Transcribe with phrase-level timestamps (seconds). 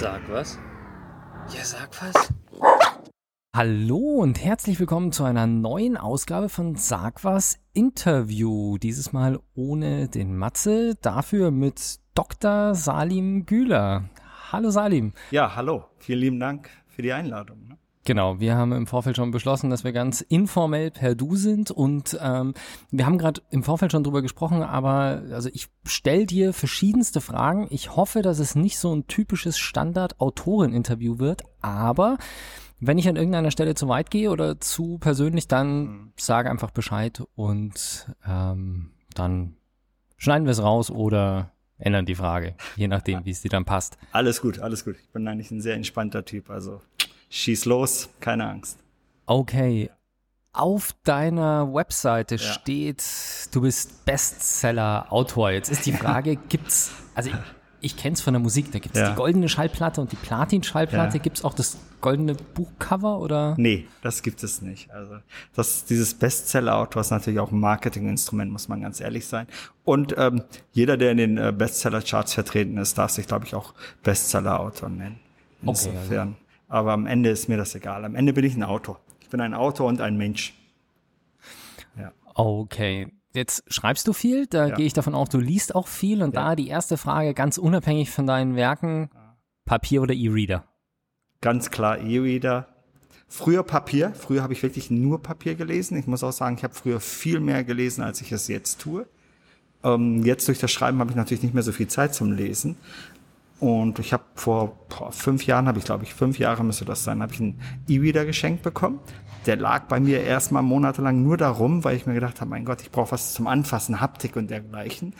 [0.00, 0.56] Sag was?
[1.52, 2.32] Ja, sag was.
[3.52, 8.78] Hallo und herzlich willkommen zu einer neuen Ausgabe von Sag was Interview.
[8.78, 12.76] Dieses Mal ohne den Matze, dafür mit Dr.
[12.76, 14.08] Salim Güler.
[14.52, 15.14] Hallo Salim.
[15.32, 15.86] Ja, hallo.
[15.98, 17.76] Vielen lieben Dank für die Einladung.
[18.08, 22.18] Genau, wir haben im Vorfeld schon beschlossen, dass wir ganz informell per Du sind und
[22.22, 22.54] ähm,
[22.90, 27.66] wir haben gerade im Vorfeld schon drüber gesprochen, aber also ich stell dir verschiedenste Fragen.
[27.68, 32.16] Ich hoffe, dass es nicht so ein typisches Standard-Autoren-Interview wird, aber
[32.80, 36.12] wenn ich an irgendeiner Stelle zu weit gehe oder zu persönlich, dann mhm.
[36.16, 39.56] sage einfach Bescheid und ähm, dann
[40.16, 43.98] schneiden wir es raus oder ändern die Frage, je nachdem, wie es dir dann passt.
[44.12, 44.96] Alles gut, alles gut.
[44.98, 46.80] Ich bin eigentlich ein sehr entspannter Typ, also
[47.30, 48.78] schieß los, keine Angst.
[49.26, 49.90] Okay.
[50.52, 52.40] Auf deiner Webseite ja.
[52.40, 53.04] steht,
[53.52, 55.50] du bist Bestseller-Autor.
[55.50, 57.36] Jetzt ist die Frage, gibt's, also ich,
[57.80, 59.10] ich kenne es von der Musik, da gibt es ja.
[59.10, 61.18] die goldene Schallplatte und die Platin-Schallplatte.
[61.18, 61.22] Ja.
[61.22, 63.54] Gibt es auch das goldene Buchcover oder?
[63.56, 64.90] Nee, das gibt es nicht.
[64.90, 65.18] Also
[65.54, 69.46] das, dieses Bestseller-Autor ist natürlich auch ein Marketinginstrument, muss man ganz ehrlich sein.
[69.84, 70.42] Und ähm,
[70.72, 75.20] jeder, der in den äh, Bestseller-Charts vertreten ist, darf sich, glaube ich, auch Bestseller-Autor nennen.
[75.62, 75.96] Insofern.
[76.06, 76.47] Okay, also.
[76.68, 78.04] Aber am Ende ist mir das egal.
[78.04, 79.00] Am Ende bin ich ein Autor.
[79.20, 80.54] Ich bin ein Autor und ein Mensch.
[81.98, 82.12] Ja.
[82.34, 83.08] Okay.
[83.34, 84.74] Jetzt schreibst du viel, da ja.
[84.74, 86.22] gehe ich davon aus, du liest auch viel.
[86.22, 86.44] Und ja.
[86.44, 89.10] da die erste Frage, ganz unabhängig von deinen Werken,
[89.64, 90.64] Papier oder E-Reader?
[91.40, 92.68] Ganz klar E-Reader.
[93.28, 94.12] Früher Papier.
[94.14, 95.98] Früher habe ich wirklich nur Papier gelesen.
[95.98, 99.06] Ich muss auch sagen, ich habe früher viel mehr gelesen, als ich es jetzt tue.
[99.84, 102.76] Ähm, jetzt durch das Schreiben habe ich natürlich nicht mehr so viel Zeit zum Lesen.
[103.60, 107.02] Und ich habe vor boah, fünf Jahren, habe ich glaube ich, fünf Jahre müsste das
[107.02, 109.00] sein, habe ich einen E-Reader geschenkt bekommen.
[109.46, 112.82] Der lag bei mir erstmal monatelang nur darum, weil ich mir gedacht habe, mein Gott,
[112.82, 115.14] ich brauche was zum Anfassen, Haptik und dergleichen.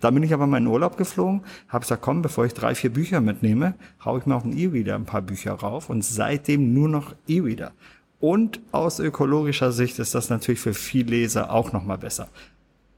[0.00, 2.90] Dann bin ich aber mal in Urlaub geflogen, habe gesagt, komm, bevor ich drei, vier
[2.90, 6.88] Bücher mitnehme, hau ich mir auf den E-Reader ein paar Bücher rauf und seitdem nur
[6.88, 7.72] noch E-Reader.
[8.18, 12.28] Und aus ökologischer Sicht ist das natürlich für viel Leser auch nochmal besser.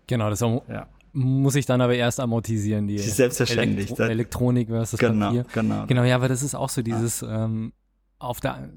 [0.08, 3.88] Genau, das ist auch, ja muss ich dann aber erst amortisieren, die Selbstverständlich.
[3.88, 5.46] Elektro Elektronik versus genau, Papier.
[5.52, 6.04] Genau, genau.
[6.04, 7.72] Ja, aber das ist auch so dieses, ähm,
[8.18, 8.70] auf der,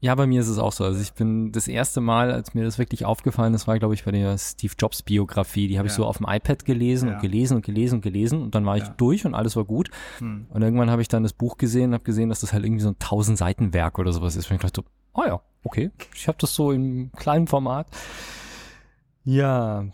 [0.00, 0.84] ja, bei mir ist es auch so.
[0.84, 4.04] Also ich bin das erste Mal, als mir das wirklich aufgefallen ist, war, glaube ich,
[4.04, 5.68] bei der Steve Jobs Biografie.
[5.68, 7.14] Die habe ich so auf dem iPad gelesen ja.
[7.14, 8.94] und gelesen und gelesen und gelesen und dann war ich ja.
[8.96, 9.90] durch und alles war gut.
[10.18, 10.46] Hm.
[10.48, 12.82] Und irgendwann habe ich dann das Buch gesehen und habe gesehen, dass das halt irgendwie
[12.82, 14.50] so ein 1000 Seiten Werk oder sowas ist.
[14.50, 14.82] Und ich dachte,
[15.12, 17.86] oh ja, okay, ich habe das so im kleinen Format.
[19.24, 19.84] Ja,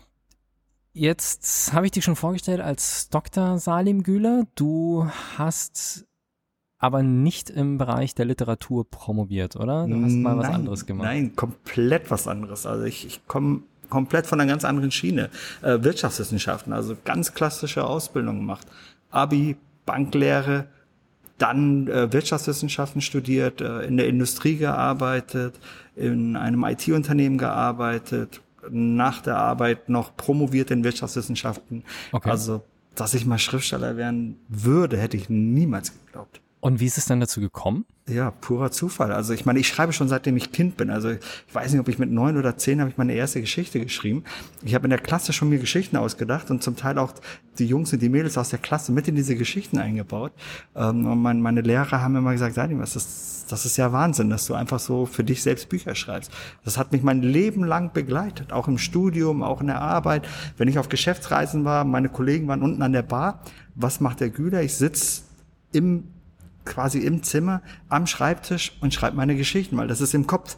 [0.99, 3.57] Jetzt habe ich dich schon vorgestellt als Dr.
[3.57, 4.47] Salim Güler.
[4.55, 6.05] Du hast
[6.77, 9.87] aber nicht im Bereich der Literatur promoviert, oder?
[9.87, 11.07] Du hast mal was nein, anderes gemacht.
[11.07, 12.65] Nein, komplett was anderes.
[12.65, 15.29] Also ich, ich komme komplett von einer ganz anderen Schiene.
[15.61, 18.67] Äh, Wirtschaftswissenschaften, also ganz klassische Ausbildung gemacht.
[19.09, 19.55] Abi,
[19.85, 20.67] Banklehre,
[21.37, 25.57] dann äh, Wirtschaftswissenschaften studiert, äh, in der Industrie gearbeitet,
[25.95, 31.83] in einem IT-Unternehmen gearbeitet, nach der Arbeit noch promoviert in Wirtschaftswissenschaften.
[32.11, 32.29] Okay.
[32.29, 32.63] Also,
[32.95, 36.41] dass ich mal Schriftsteller werden würde, hätte ich niemals geglaubt.
[36.59, 37.85] Und wie ist es dann dazu gekommen?
[38.09, 39.11] Ja, purer Zufall.
[39.11, 40.89] Also ich meine, ich schreibe schon seitdem ich Kind bin.
[40.89, 41.19] Also ich
[41.53, 44.23] weiß nicht, ob ich mit neun oder zehn habe ich meine erste Geschichte geschrieben.
[44.63, 47.13] Ich habe in der Klasse schon mir Geschichten ausgedacht und zum Teil auch
[47.59, 50.31] die Jungs und die Mädels aus der Klasse mit in diese Geschichten eingebaut.
[50.75, 54.47] Ähm, und mein, meine Lehrer haben immer gesagt, das ist, das ist ja Wahnsinn, dass
[54.47, 56.31] du einfach so für dich selbst Bücher schreibst.
[56.63, 60.27] Das hat mich mein Leben lang begleitet, auch im Studium, auch in der Arbeit.
[60.57, 63.43] Wenn ich auf Geschäftsreisen war, meine Kollegen waren unten an der Bar.
[63.75, 64.63] Was macht der Güler?
[64.63, 65.25] Ich sitz
[65.71, 66.05] im
[66.69, 70.57] quasi im Zimmer am Schreibtisch und schreibe meine Geschichten, weil das ist im Kopf.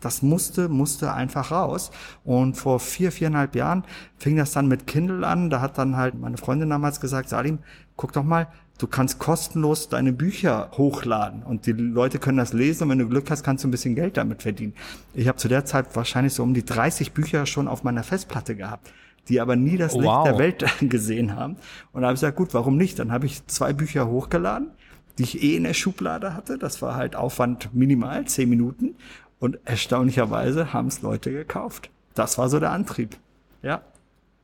[0.00, 1.90] Das musste, musste einfach raus.
[2.24, 3.84] Und vor vier, viereinhalb Jahren
[4.16, 5.50] fing das dann mit Kindle an.
[5.50, 7.58] Da hat dann halt meine Freundin damals gesagt, Salim,
[7.96, 12.84] guck doch mal, du kannst kostenlos deine Bücher hochladen und die Leute können das lesen
[12.84, 14.72] und wenn du Glück hast, kannst du ein bisschen Geld damit verdienen.
[15.12, 18.56] Ich habe zu der Zeit wahrscheinlich so um die 30 Bücher schon auf meiner Festplatte
[18.56, 18.90] gehabt,
[19.28, 20.24] die aber nie das Licht wow.
[20.24, 21.56] der Welt gesehen haben.
[21.92, 22.98] Und da habe ich gesagt, gut, warum nicht?
[22.98, 24.70] Dann habe ich zwei Bücher hochgeladen
[25.18, 26.58] die ich eh in der Schublade hatte.
[26.58, 28.96] Das war halt Aufwand minimal, zehn Minuten.
[29.38, 31.90] Und erstaunlicherweise haben es Leute gekauft.
[32.14, 33.16] Das war so der Antrieb.
[33.62, 33.82] Ja.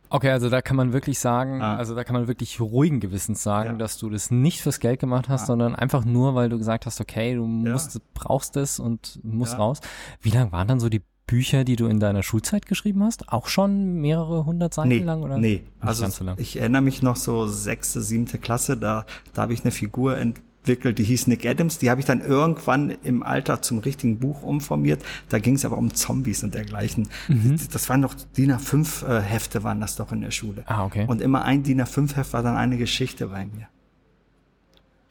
[0.09, 1.77] Okay, also da kann man wirklich sagen, ah.
[1.77, 3.77] also da kann man wirklich ruhigen Gewissens sagen, ja.
[3.77, 5.47] dass du das nicht fürs Geld gemacht hast, ah.
[5.47, 8.01] sondern einfach nur, weil du gesagt hast, okay, du musst, ja.
[8.15, 9.59] brauchst es und musst ja.
[9.59, 9.81] raus.
[10.21, 13.29] Wie lang waren dann so die Bücher, die du in deiner Schulzeit geschrieben hast?
[13.31, 15.39] Auch schon mehrere hundert Seiten nee, lang oder?
[15.39, 19.63] Nee, also so ich erinnere mich noch so sechste, siebte Klasse, da, da habe ich
[19.65, 21.79] eine Figur ent entwickelt, die hieß Nick Adams.
[21.79, 25.03] Die habe ich dann irgendwann im Alter zum richtigen Buch umformiert.
[25.29, 27.09] Da ging es aber um Zombies und dergleichen.
[27.29, 27.59] Mhm.
[27.73, 30.65] Das waren doch DIN A5 äh, Hefte waren das doch in der Schule.
[30.67, 31.07] Ah, okay.
[31.07, 33.69] Und immer ein DIN A5 Heft war dann eine Geschichte bei mir.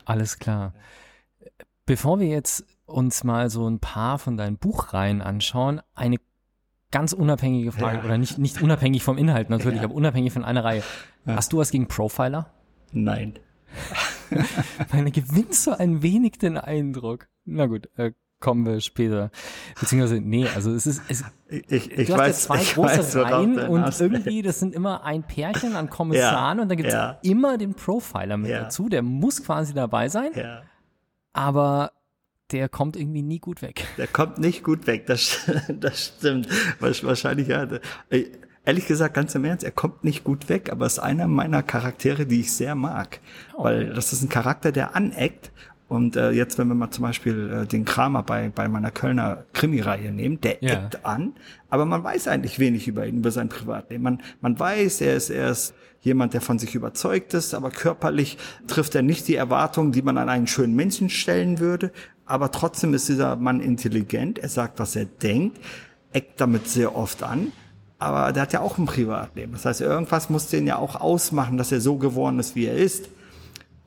[0.04, 0.74] Alles klar.
[1.86, 6.18] Bevor wir jetzt uns mal so ein paar von deinen Buchreihen anschauen, eine
[6.92, 8.04] ganz unabhängige Frage, Ja.
[8.04, 9.86] oder nicht, nicht unabhängig vom Inhalt natürlich, Ja.
[9.86, 10.84] aber unabhängig von einer Reihe.
[11.26, 11.36] Ja.
[11.38, 12.52] Hast du was gegen Profiler?
[12.92, 13.34] Nein.
[14.92, 17.28] Meine gewinnst so ein wenig den Eindruck.
[17.46, 19.32] Na gut, äh, kommen wir später.
[19.80, 23.16] Beziehungsweise, nee, also es ist, es, Ich, ich, du hast ja weiß, zwei große weiß,
[23.18, 26.90] Reihen und hinaus irgendwie, das sind immer ein Pärchen an Kommissaren Ja, und dann gibt
[26.90, 27.20] es ja.
[27.24, 30.32] immer den Profiler mit dazu, der muss quasi dabei sein,
[31.34, 31.92] aber
[32.52, 33.86] der kommt irgendwie nie gut weg.
[33.98, 36.48] der kommt nicht gut weg, das, das stimmt.
[36.80, 37.68] Wahrscheinlich, ja.
[38.66, 42.26] Ehrlich gesagt, ganz im Ernst, er kommt nicht gut weg, aber ist einer meiner Charaktere,
[42.26, 43.20] die ich sehr mag.
[43.56, 43.64] Oh.
[43.64, 45.52] Weil das ist ein Charakter, der aneckt.
[45.88, 49.46] Und äh, jetzt, wenn wir mal zum Beispiel äh, den Kramer bei, bei meiner Kölner
[49.54, 50.74] Krimireihe nehmen, der Ja.
[50.74, 51.34] eckt an,
[51.70, 54.04] aber man weiß eigentlich wenig über ihn, über sein Privatleben.
[54.04, 58.40] Man, man weiß, er ist, er ist jemand, der von sich überzeugt ist, aber körperlich
[58.66, 61.92] trifft er nicht die Erwartungen, die man an einen schönen Menschen stellen würde.
[62.26, 65.60] Aber trotzdem ist dieser Mann intelligent, er sagt, was er denkt,
[66.14, 67.52] eckt damit sehr oft an.
[67.98, 69.54] Aber der hat ja auch ein Privatleben.
[69.54, 72.76] Das heißt, irgendwas muss den ja auch ausmachen, dass er so geworden ist, wie er
[72.76, 73.10] ist.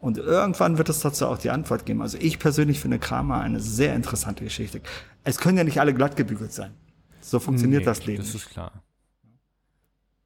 [0.00, 2.02] Und irgendwann wird es dazu auch die Antwort geben.
[2.02, 4.80] Also ich persönlich finde Kramer eine sehr interessante Geschichte.
[5.24, 6.72] Es können ja nicht alle glatt gebügelt sein.
[7.20, 8.22] So funktioniert Nee, das Leben.
[8.22, 8.72] Das ist klar.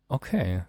[0.08, 0.62] Okay.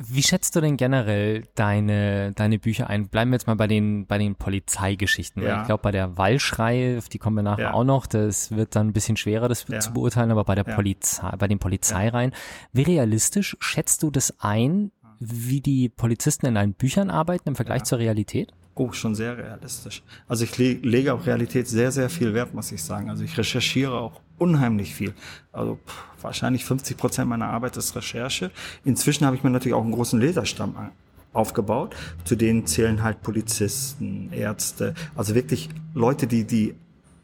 [0.00, 3.08] Wie schätzt du denn generell deine, deine Bücher ein?
[3.08, 5.42] Bleiben wir jetzt mal bei den, bei den Polizeigeschichten.
[5.42, 5.60] Ja.
[5.60, 7.74] Ich glaube, bei der Walschrei, auf die kommen wir nachher Ja.
[7.74, 9.80] auch noch, das wird dann ein bisschen schwerer, das Ja.
[9.80, 10.64] zu beurteilen, aber bei der.
[10.70, 12.32] Polizei, bei den Polizeireihen,
[12.72, 17.84] wie realistisch schätzt du das ein, wie die Polizisten in deinen Büchern arbeiten im Vergleich
[17.84, 18.52] zur Realität?
[18.74, 20.02] Oh, schon sehr realistisch.
[20.28, 23.10] Also ich le lege auf Realität sehr, sehr viel Wert, muss ich sagen.
[23.10, 25.14] Also ich recherchiere auch unheimlich viel.
[25.52, 28.50] Also pff, wahrscheinlich 50 Prozent meiner Arbeit ist Recherche.
[28.84, 30.90] Inzwischen habe ich mir natürlich auch einen großen Leserstamm
[31.32, 31.94] aufgebaut.
[32.24, 36.74] Zu denen zählen halt Polizisten, Ärzte, also wirklich Leute, die die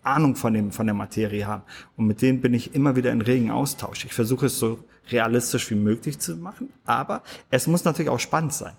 [0.03, 1.63] Ahnung von dem von der Materie haben.
[1.97, 4.05] Und mit denen bin ich immer wieder in regen Austausch.
[4.05, 4.79] Ich versuche es so
[5.11, 8.75] realistisch wie möglich zu machen, aber es muss natürlich auch spannend sein.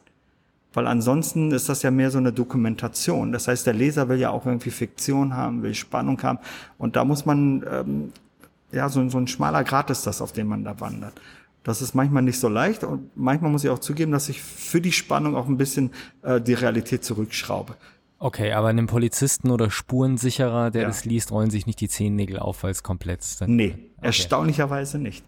[0.74, 3.32] Weil ansonsten ist das ja mehr so eine Dokumentation.
[3.32, 6.40] Das heißt, der Leser will ja auch irgendwie Fiktion haben, will Spannung haben.
[6.78, 8.14] Und da muss man, ähm,
[8.72, 11.14] ja, so, so ein schmaler Grat ist das, auf dem man da wandert.
[11.64, 14.80] Das ist manchmal nicht so leicht und manchmal muss ich auch zugeben, dass ich für
[14.80, 15.92] die Spannung auch ein bisschen
[16.22, 17.76] äh, die Realität zurückschraube.
[18.20, 20.88] Okay, aber einem Polizisten oder Spurensicherer, der Ja.
[20.88, 25.24] das liest, rollen sich nicht die Zehennägel auf, weil es komplett dann Nee, erstaunlicherweise nicht.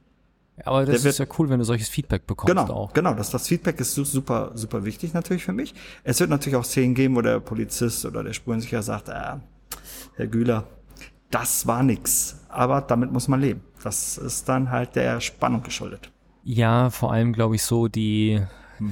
[0.65, 2.93] Aber das Der ist ja cool, wenn du solches Feedback bekommst Genau, auch.
[2.93, 3.13] genau.
[3.13, 5.73] Das, das Feedback ist su- super, super wichtig natürlich für mich.
[6.03, 9.13] Es wird natürlich auch Szenen geben, wo der Polizist oder der Spurensicherer sagt, äh,
[10.15, 10.65] Herr Güler,
[11.31, 12.35] das war nix.
[12.49, 13.61] Aber damit muss man leben.
[13.83, 16.11] Das ist dann halt der Spannung geschuldet.
[16.43, 18.41] Ja, vor allem glaube ich so die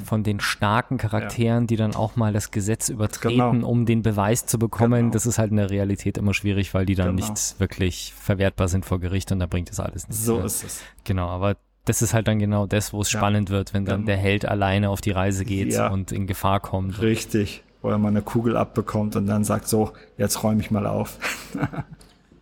[0.04, 3.68] von den starken Charakteren, die dann auch mal das Gesetz übertreten, Genau.
[3.70, 5.00] um den Beweis zu bekommen.
[5.00, 5.14] Genau.
[5.14, 7.30] Das ist halt in der Realität immer schwierig, weil die dann Genau.
[7.30, 10.26] nicht wirklich verwertbar sind vor Gericht und da bringt das alles nichts.
[10.26, 10.46] So mehr.
[10.46, 10.82] ist es.
[11.06, 11.56] Genau, aber
[11.86, 13.20] das ist halt dann genau das, wo es Ja.
[13.20, 14.08] spannend wird, wenn dann Genau.
[14.08, 15.88] der Held alleine auf die Reise geht Ja.
[15.88, 17.02] und in Gefahr kommt.
[17.02, 17.64] Richtig.
[17.82, 21.18] Wo er mal eine Kugel abbekommt und dann sagt so, jetzt räume ich mal auf.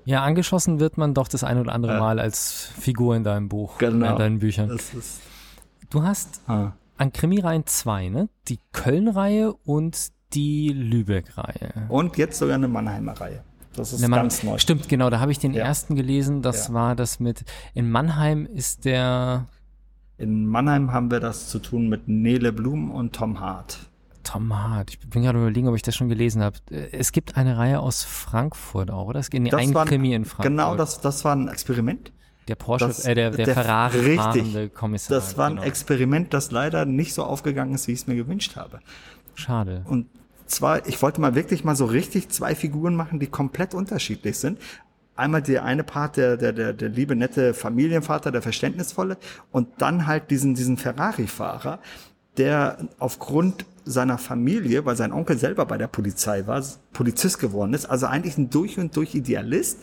[0.06, 2.00] Ja, angeschossen wird man doch das ein oder andere Ja.
[2.00, 4.12] Mal als Figur in deinem Buch, Genau.
[4.12, 4.78] in deinen Büchern.
[5.90, 6.74] Du hast ah.
[6.98, 8.30] an Krimireihen zwei, ne?
[8.48, 11.88] Die Köln-Reihe und die Lübeck-Reihe.
[11.90, 13.44] Und jetzt sogar eine Mannheimer Reihe.
[13.76, 14.58] Das ist Mann- ganz neu.
[14.58, 15.66] Stimmt, genau, da habe ich den Ja.
[15.66, 16.42] ersten gelesen.
[16.42, 16.74] Das Ja.
[16.74, 17.44] war das mit,
[17.74, 19.48] in Mannheim ist der
[20.18, 23.80] In Mannheim haben wir das zu tun mit Nele Blum und Tom Hart.
[24.26, 24.90] Tom Hart.
[24.92, 26.58] Ich bin gerade überlegen, ob ich das schon gelesen habe.
[26.92, 29.20] Es gibt eine Reihe aus Frankfurt auch, oder?
[29.22, 30.46] Es geht ein war- Krimi in Frankfurt.
[30.48, 32.12] Genau, das, das war ein Experiment.
[32.48, 34.18] Der Porsche, das- äh, der, der, der- Ferrari richtig.
[34.18, 35.16] fahrende Kommissar.
[35.18, 35.68] Das war ein genau.
[35.68, 38.80] Experiment, das leider nicht so aufgegangen ist, wie ich es mir gewünscht habe.
[39.36, 39.82] Schade.
[39.86, 40.08] Und
[40.46, 44.60] zwar, ich wollte mal wirklich mal so richtig zwei Figuren machen, die komplett unterschiedlich sind.
[45.16, 49.18] Einmal der eine Part, der, der, der, der liebe, nette Familienvater, der verständnisvolle,
[49.52, 51.80] und dann halt diesen, diesen Ferrari-Fahrer,
[52.38, 56.64] der aufgrund seiner Familie, weil sein Onkel selber bei der Polizei war,
[56.94, 59.80] Polizist geworden ist, also eigentlich ein durch und durch Idealist,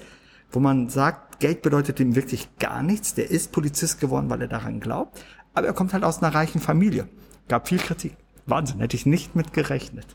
[0.50, 3.14] wo man sagt, Geld bedeutet ihm wirklich gar nichts.
[3.14, 6.60] Der ist Polizist geworden, weil er daran glaubt, aber er kommt halt aus einer reichen
[6.60, 7.08] Familie.
[7.48, 8.16] Gab viel Kritik.
[8.46, 10.06] Wahnsinn, hätte ich nicht mit gerechnet.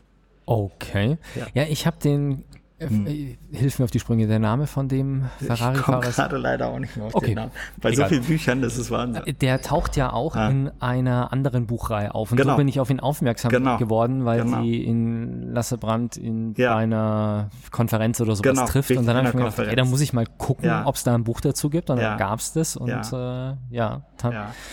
[0.46, 1.18] Okay.
[1.34, 1.68] Ja, Ja.
[1.68, 2.44] ich habe den,
[2.80, 6.08] äh, äh, hilf mir auf die Sprünge, der Name von dem Ich komme Ferrari-Fahrer.
[6.08, 7.26] ist- gerade leider auch nicht mehr auf Okay.
[7.26, 7.50] den Namen.
[7.80, 8.08] Bei Egal.
[8.08, 9.22] so vielen Büchern, das ist Wahnsinn.
[9.40, 10.48] Der taucht ja auch Ja.
[10.48, 12.30] in einer anderen Buchreihe auf.
[12.32, 12.56] Und so Genau.
[12.56, 13.78] bin ich auf ihn aufmerksam Genau.
[13.78, 14.62] geworden, weil Genau.
[14.62, 16.76] sie in Lassebrandt in Ja.
[16.76, 18.90] einer Konferenz oder sowas Genau, trifft.
[18.90, 20.86] richtig, Und dann habe ich mir gedacht, ey, da muss ich mal gucken, Ja.
[20.86, 21.90] ob es da ein Buch dazu gibt.
[21.90, 22.10] Und Ja.
[22.10, 22.76] dann gab's das.
[22.76, 23.50] Und Ja.
[23.50, 24.02] äh, ja,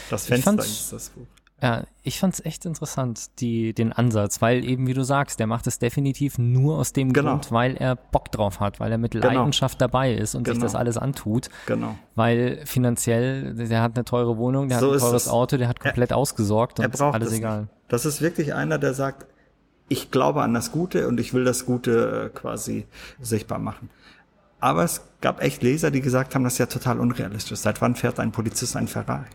[0.10, 1.26] das Ich Fenster fand's- ist das Buch.
[1.62, 5.68] Ja, ich fand's echt interessant, die, den Ansatz, weil eben, wie du sagst, der macht
[5.68, 7.32] es definitiv nur aus dem Genau.
[7.32, 9.26] Grund, weil er Bock drauf hat, weil er mit Genau.
[9.28, 10.66] Leidenschaft dabei ist und sich Genau.
[10.66, 11.48] das alles antut.
[11.66, 11.96] Genau.
[12.16, 15.30] Weil finanziell, der hat eine teure Wohnung, der So hat ein teures es.
[15.30, 17.62] Auto, der hat komplett ausgesorgt Er und ist braucht alles es egal.
[17.62, 17.72] Nicht.
[17.88, 19.26] Das ist wirklich einer, der sagt,
[19.88, 22.86] ich glaube an das Gute und ich will das Gute äh, quasi
[23.22, 23.90] sichtbar machen.
[24.60, 27.60] Aber es gab echt Leser, die gesagt haben, das ist ja total unrealistisch.
[27.60, 29.26] Seit wann fährt ein Polizist ein Ferrari?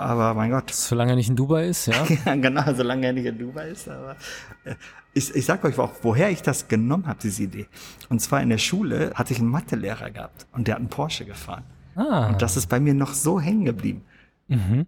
[0.00, 2.04] Aber mein Gott, Solange er nicht in Dubai ist, ja.
[2.26, 3.88] ja, genau, solange er nicht in Dubai ist.
[3.88, 4.16] Aber
[4.64, 4.74] äh,
[5.12, 7.66] ich, ich sag euch auch, woher ich das genommen habe, diese Idee.
[8.08, 11.24] Und zwar in der Schule hatte ich einen Mathelehrer gehabt und der hat einen Porsche
[11.24, 11.64] gefahren.
[11.96, 14.02] Ah, Und das ist bei mir noch so hängen geblieben.
[14.48, 14.86] mhm.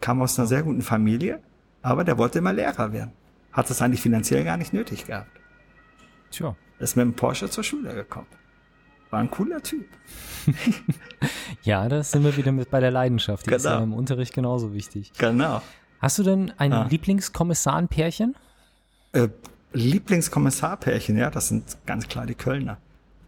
[0.00, 1.40] Kam aus einer sehr guten Familie,
[1.80, 3.12] aber der wollte immer Lehrer werden.
[3.52, 5.30] Hat es eigentlich finanziell gar nicht nötig gehabt.
[6.30, 6.56] Tja.
[6.80, 8.26] Ist mit dem Porsche zur Schule gekommen.
[9.12, 9.86] War ein cooler Typ.
[11.62, 13.46] Ja, da sind wir wieder mit bei der Leidenschaft.
[13.46, 13.76] Die ist Genau.
[13.76, 15.12] ja im Unterricht genauso wichtig.
[15.18, 15.62] Genau.
[16.00, 16.88] Hast du denn ein Ah.
[16.90, 18.34] Lieblingskommissar-Pärchen?
[19.12, 19.28] Äh,
[19.72, 22.78] Lieblingskommissarpärchen, ja, das sind ganz klar die Kölner.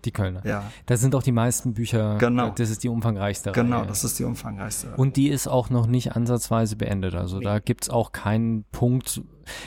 [0.04, 0.44] Die Kölner.
[0.44, 0.64] Ja.
[0.86, 2.18] Da sind auch die meisten Bücher.
[2.18, 2.50] Genau.
[2.50, 3.86] Das ist die umfangreichste Genau, Reihe.
[3.86, 4.94] das ist die umfangreichste.
[4.96, 7.14] Und die ist auch noch nicht ansatzweise beendet.
[7.14, 9.22] Also da gibt's auch keinen Punkt,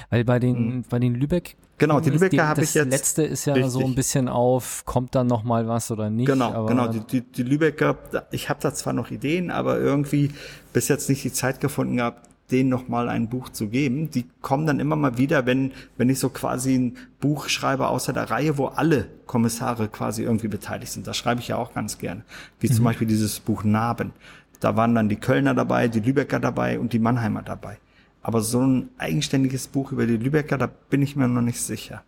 [0.10, 1.56] weil bei den, bei den Lübeck.
[1.78, 1.80] Mhm.
[1.80, 3.72] Genau, die Lübecker habe Das ich jetzt- letzte ist ja Richtig.
[3.72, 6.26] so ein bisschen auf, kommt dann noch mal was oder nicht.
[6.28, 6.88] Genau, genau.
[6.88, 7.98] Die, die, die Lübecker,
[8.32, 10.32] ich habe da zwar noch Ideen, aber irgendwie
[10.74, 14.10] bis jetzt nicht die Zeit gefunden gehabt, denen noch mal ein Buch zu geben.
[14.10, 18.14] Die kommen dann immer mal wieder, wenn wenn ich so quasi ein Buch schreibe außer
[18.14, 21.06] der Reihe, wo alle Kommissare quasi irgendwie beteiligt sind.
[21.06, 22.24] Das schreibe ich ja auch ganz gerne.
[22.60, 24.14] Wie zum Beispiel dieses Buch Narben.
[24.62, 27.78] Da waren dann die Kölner dabei, die Lübecker dabei und die Mannheimer dabei.
[28.22, 32.04] Aber so ein eigenständiges Buch über die Lübecker, da bin ich mir noch nicht sicher.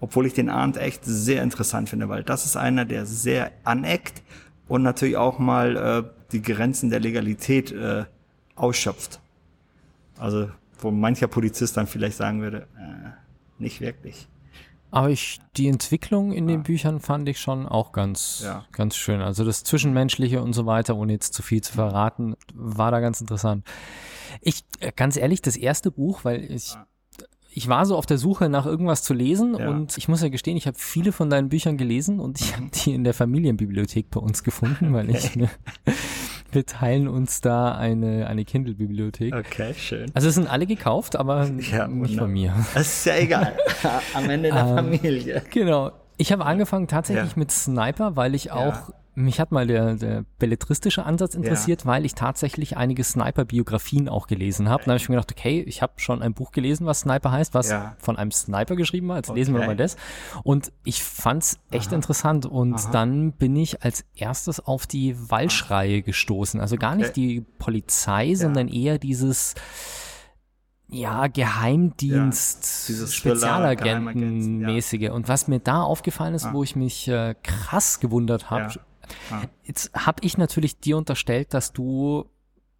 [0.00, 4.22] Obwohl ich den Arndt echt sehr interessant finde, weil das ist einer, der sehr aneckt
[4.68, 8.04] und natürlich auch mal äh, die Grenzen der Legalität äh,
[8.56, 9.20] ausschöpft.
[10.18, 13.10] Also, wo mancher Polizist dann vielleicht sagen würde, äh,
[13.58, 14.28] nicht wirklich.
[14.90, 18.64] Aber ich, die Entwicklung in den Büchern fand ich schon auch ganz, Ja.
[18.70, 19.20] ganz schön.
[19.20, 23.20] Also das Zwischenmenschliche und so weiter, ohne jetzt zu viel zu verraten, war da ganz
[23.20, 23.66] interessant.
[24.40, 26.74] Ich, äh, ganz ehrlich, das erste Buch, weil ich,
[27.50, 29.68] ich war so auf der Suche nach irgendwas zu lesen Ja.
[29.68, 32.66] und ich muss ja gestehen, ich habe viele von deinen Büchern gelesen und ich habe
[32.84, 35.48] die in der Familienbibliothek bei uns gefunden, weil ich, ne,
[36.52, 39.34] wir teilen uns da eine, eine Kindle-Bibliothek.
[39.34, 40.10] Okay, schön.
[40.14, 42.54] Also es sind alle gekauft, aber Ja, nicht von mir.
[42.74, 43.56] Das ist ja egal.
[44.14, 45.42] Am Ende der Ähm, Familie.
[45.50, 45.90] Genau.
[46.16, 47.38] Ich habe angefangen tatsächlich Ja.
[47.38, 52.14] mit Sniper, weil ich auch, mich hat mal der, der belletristische Ansatz interessiert, weil ich
[52.14, 54.84] tatsächlich einige Sniper-Biografien auch gelesen habe.
[54.84, 57.54] Dann habe ich mir gedacht, okay, ich habe schon ein Buch gelesen, was Sniper heißt,
[57.54, 57.96] was Ja.
[57.98, 59.16] von einem Sniper geschrieben war.
[59.16, 59.68] Jetzt lesen wir Okay.
[59.68, 59.96] mal das.
[60.42, 62.46] Und ich fand's echt interessant.
[62.46, 66.60] Und dann bin ich als erstes auf die Walschreihe gestoßen.
[66.60, 67.20] Also gar nicht Okay.
[67.20, 69.54] die Polizei, sondern eher dieses
[70.88, 75.10] ja, Geheimdienst, Geheimagenten, Spezialagenten-mäßige.
[75.10, 78.80] Und was mir da aufgefallen ist, wo ich mich äh, krass gewundert habe, Ja.
[79.30, 79.42] Ah.
[79.64, 82.26] jetzt habe ich natürlich dir unterstellt, dass du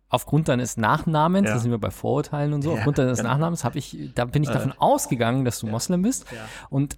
[0.08, 1.54] aufgrund deines Nachnamens, Ja.
[1.54, 3.30] da sind wir bei Vorurteilen und so, Ja, aufgrund deines genau.
[3.30, 6.26] Nachnamens habe ich, da bin ich davon ausgegangen, dass du Moslem bist.
[6.30, 6.38] Ja.
[6.70, 6.96] Und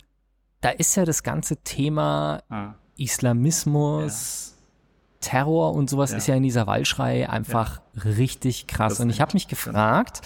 [0.61, 2.75] da ist ja das ganze Thema Ah.
[2.97, 4.55] Islamismus,
[5.21, 6.19] Terror und sowas Ja.
[6.19, 8.95] ist ja in dieser Waldschrei einfach richtig krass.
[8.95, 10.21] Das und ich habe mich gefragt,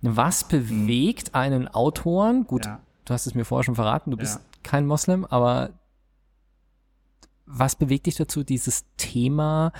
[0.00, 2.80] was bewegt einen Autoren, gut, Ja.
[3.04, 4.40] du hast es mir vorher schon verraten, du bist Ja.
[4.62, 5.70] kein Moslem, aber
[7.56, 9.72] was bewegt dich dazu, dieses Thema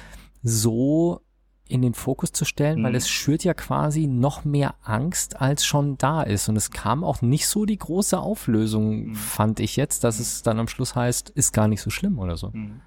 [0.43, 1.21] so
[1.66, 2.97] in den Fokus zu stellen, weil Mhm.
[2.97, 6.49] es schürt ja quasi noch mehr Angst, als schon da ist.
[6.50, 9.14] Und es kam auch nicht so die große Auflösung, Mhm.
[9.14, 12.37] fand ich jetzt, dass es dann am Schluss heißt, ist gar nicht so schlimm oder
[12.37, 12.52] so.
[12.54, 12.81] Ähm,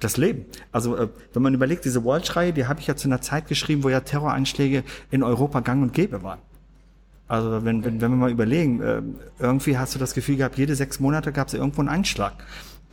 [0.00, 0.44] Das Leben.
[0.70, 3.84] Also äh, wenn man überlegt, diese Walsh-Reihe, die habe ich ja zu einer Zeit geschrieben,
[3.84, 6.40] wo ja Terroranschläge in Europa gang und gäbe waren.
[7.26, 9.00] Also wenn, wenn, wenn wir mal überlegen, äh,
[9.38, 12.34] irgendwie hast du das Gefühl gehabt, jede sechs Monate gab es irgendwo einen Einschlag.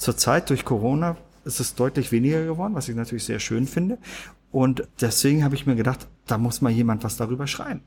[0.01, 1.15] Zurzeit durch Corona
[1.45, 3.99] ist es deutlich weniger geworden, was ich natürlich sehr schön finde.
[4.51, 7.81] Und deswegen habe ich mir gedacht, da muss mal jemand was darüber schreiben.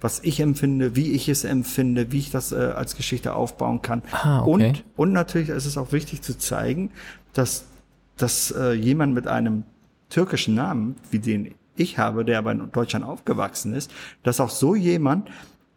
[0.00, 4.02] Was ich empfinde, wie ich es empfinde, wie ich das äh, als Geschichte aufbauen kann.
[4.10, 4.50] Ah, okay.
[4.50, 6.90] Und und natürlich ist es auch wichtig zu zeigen,
[7.34, 7.66] dass,
[8.16, 9.62] dass äh, jemand mit einem
[10.10, 13.92] türkischen Namen, wie den ich habe, der aber in Deutschland aufgewachsen ist,
[14.24, 15.30] dass auch so jemand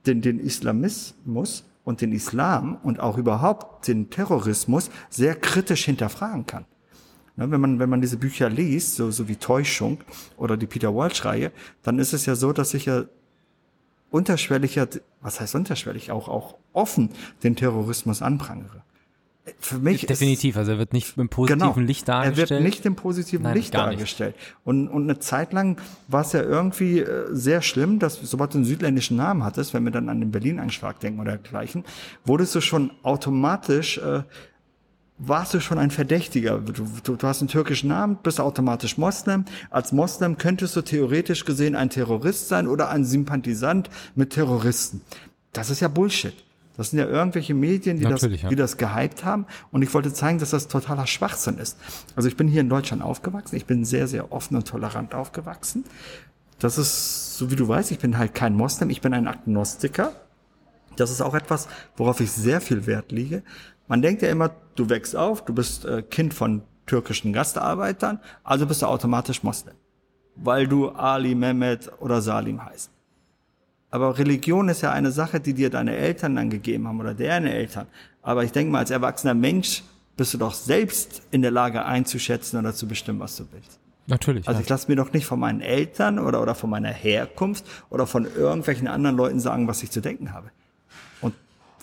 [0.08, 6.66] den, den Islamismus und den Islam und auch überhaupt den Terrorismus sehr kritisch hinterfragen kann.
[7.38, 10.00] Ne, wenn man, wenn man diese Bücher liest, so, so wie Täuschung
[10.36, 11.54] oder die Peter Walsh-Reihe,
[11.84, 13.06] dann ist es ja so, dass ich ja
[14.10, 14.78] unterschwellig,
[15.22, 17.10] was heißt unterschwellig, auch, auch offen
[17.44, 18.84] den Terrorismus anprangere.
[19.60, 22.52] Für mich Definitiv, ist, also er wird nicht im positiven genau, Licht dargestellt.
[22.52, 24.36] Er wird nicht im positiven Nein, Licht dargestellt.
[24.64, 28.58] Und, und eine Zeit lang war es ja irgendwie äh, sehr schlimm, dass sobald du
[28.58, 31.84] einen südländischen Namen hattest, wenn wir dann an den Berlin-Anschlag denken oder dergleichen,
[32.26, 34.24] wurdest du schon automatisch äh,
[35.18, 36.60] warst du schon ein Verdächtiger.
[36.60, 39.46] Du, du, du hast einen türkischen Namen, bist automatisch Moslem.
[39.70, 45.02] Als Moslem könntest du theoretisch gesehen ein Terrorist sein oder ein Sympathisant mit Terroristen.
[45.54, 46.36] Das ist ja Bullshit.
[46.78, 48.50] Das sind ja irgendwelche Medien, die, das, ja.
[48.50, 49.46] die das gehypt haben.
[49.72, 51.78] Und ich wollte zeigen, dass das totaler Schwachsinn ist.
[52.16, 53.56] Also ich bin hier in Deutschland aufgewachsen.
[53.56, 55.84] Ich bin sehr, sehr offen und tolerant aufgewachsen.
[56.60, 58.90] Das ist, so wie du weißt, ich bin halt kein Moslem.
[58.92, 60.14] Ich bin ein Agnostiker.
[60.96, 63.44] Das ist auch etwas, worauf ich sehr viel Wert lege.
[63.88, 68.66] Man denkt ja immer, du wächst auf, du bist äh, Kind von türkischen Gastarbeitern, also
[68.66, 69.76] bist du automatisch Moslem,
[70.36, 72.92] weil du Ali, Mehmet oder Salim heißt.
[73.90, 77.54] Aber Religion ist ja eine Sache, die dir deine Eltern dann gegeben haben oder deine
[77.54, 77.88] Eltern.
[78.22, 79.84] Aber ich denke mal, als erwachsener Mensch
[80.18, 83.80] bist du doch selbst in der Lage einzuschätzen oder zu bestimmen, was du willst.
[84.08, 84.48] Natürlich.
[84.48, 84.64] Also ja.
[84.64, 88.26] ich lasse mir doch nicht von meinen Eltern oder, oder von meiner Herkunft oder von
[88.26, 90.50] irgendwelchen anderen Leuten sagen, was ich zu denken habe.
[91.22, 91.34] Und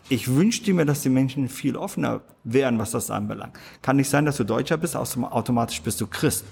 [0.08, 3.54] ich wünschte mir, dass die Menschen viel offener wären, was das anbelangt.
[3.82, 6.44] Kann nicht sein, dass du Deutscher bist, automatisch bist du Christ.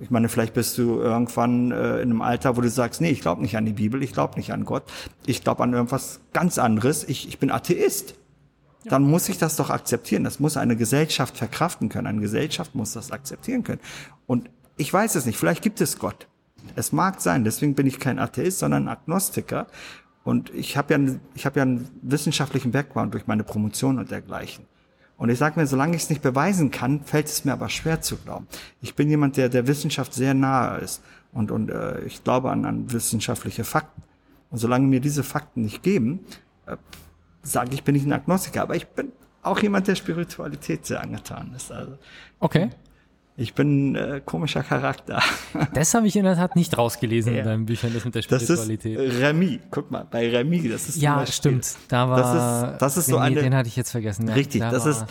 [0.00, 3.20] Ich meine, vielleicht bist du irgendwann äh, in einem Alter, wo du sagst, nee, ich
[3.20, 4.84] glaube nicht an die Bibel, ich glaube nicht an Gott,
[5.26, 8.14] ich glaube an irgendwas ganz anderes, ich, ich bin Atheist.
[8.84, 10.24] Dann muss ich das doch akzeptieren.
[10.24, 12.06] Das muss eine Gesellschaft verkraften können.
[12.06, 13.80] Eine Gesellschaft muss das akzeptieren können.
[14.26, 15.36] Und ich weiß es nicht.
[15.36, 16.28] Vielleicht gibt es Gott.
[16.76, 17.44] Es mag sein.
[17.44, 19.66] Deswegen bin ich kein Atheist, sondern Agnostiker.
[20.24, 24.64] Und ich habe ja, ich habe ja einen wissenschaftlichen Background durch meine Promotion und dergleichen.
[25.20, 28.00] Und ich sage mir, solange ich es nicht beweisen kann, fällt es mir aber schwer
[28.00, 28.46] zu glauben.
[28.80, 31.02] Ich bin jemand, der der Wissenschaft sehr nahe ist
[31.34, 34.02] und, und äh, ich glaube an, an wissenschaftliche Fakten.
[34.48, 36.20] Und solange mir diese Fakten nicht geben,
[36.64, 36.78] äh,
[37.42, 38.62] sage ich, bin ich ein Agnostiker.
[38.62, 39.12] Aber ich bin
[39.42, 41.70] auch jemand, der Spiritualität sehr angetan ist.
[41.70, 41.98] Also
[42.38, 42.70] Okay.
[43.40, 45.22] Ich bin äh, komischer Charakter.
[45.74, 47.40] Das habe ich in der Tat nicht rausgelesen Ja.
[47.40, 49.20] in deinen Büchern, das mit der Das ist Spiritualität.
[49.20, 49.60] Remy.
[49.70, 51.74] Guck mal, bei Remy, das ist ja, stimmt.
[51.88, 52.18] Da war.
[52.18, 53.40] Das ist, das ist so den, eine.
[53.42, 54.28] Den hatte ich jetzt vergessen.
[54.28, 55.06] Ja, Richtig, da das ist,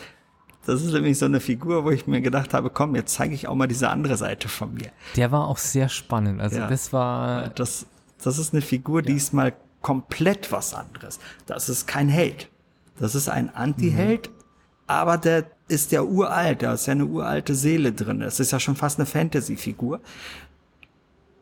[0.66, 3.48] das ist nämlich so eine Figur, wo ich mir gedacht habe, komm, jetzt zeige ich
[3.48, 4.92] auch mal diese andere Seite von mir.
[5.15, 6.39] Der war auch sehr spannend.
[6.42, 6.68] Also Ja.
[6.68, 7.50] das war.
[7.50, 7.86] Das,
[8.24, 11.20] das ist eine Figur, die ist mal komplett was anderes.
[11.46, 12.50] Das ist kein Held.
[13.00, 14.30] Das ist ein Anti-Held,
[14.88, 18.19] aber der ist ja uralt, da ist ja eine uralte Seele drin.
[18.19, 20.01] Das ist ja schon fast eine Fantasy-Figur.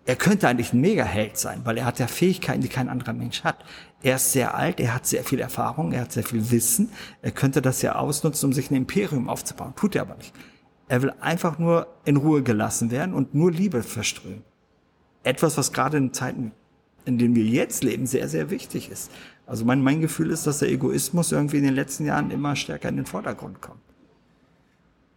[0.05, 3.43] Er könnte eigentlich ein Mega-Held sein, weil er hat ja Fähigkeiten, die kein anderer Mensch
[3.43, 3.65] hat.
[4.03, 6.91] Er ist sehr alt, er hat sehr viel Erfahrung, er hat sehr viel Wissen.
[7.21, 9.73] Er könnte das ja ausnutzen, um sich ein Imperium aufzubauen.
[9.75, 10.33] Tut er aber nicht.
[10.87, 14.43] Er will einfach nur in Ruhe gelassen werden und nur Liebe verströmen.
[15.23, 16.53] Etwas, was gerade in Zeiten,
[17.03, 19.11] in denen wir jetzt leben, sehr, sehr wichtig ist.
[19.45, 22.87] Also mein, mein Gefühl ist, dass der Egoismus irgendwie in den letzten Jahren immer stärker
[22.87, 23.81] in den Vordergrund kommt.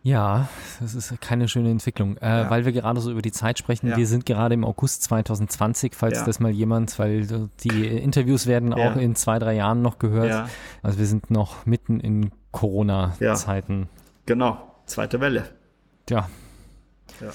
[0.03, 0.49] Ja,
[0.81, 2.17] das ist keine schöne Entwicklung.
[2.19, 3.89] Äh, Weil wir gerade so über die Zeit sprechen.
[3.89, 3.97] Ja.
[3.99, 6.25] Wir sind gerade im August 2020, falls Ja.
[6.25, 7.27] das mal jemand, weil
[7.63, 8.91] die Interviews werden Ja.
[8.93, 10.29] auch in zwei, drei Jahren noch gehört.
[10.31, 10.49] Ja.
[10.83, 13.89] Also wir sind noch mitten in Corona-Zeiten.
[14.25, 15.45] Genau, zweite Welle.
[16.09, 16.29] Ja.
[17.21, 17.29] Ja.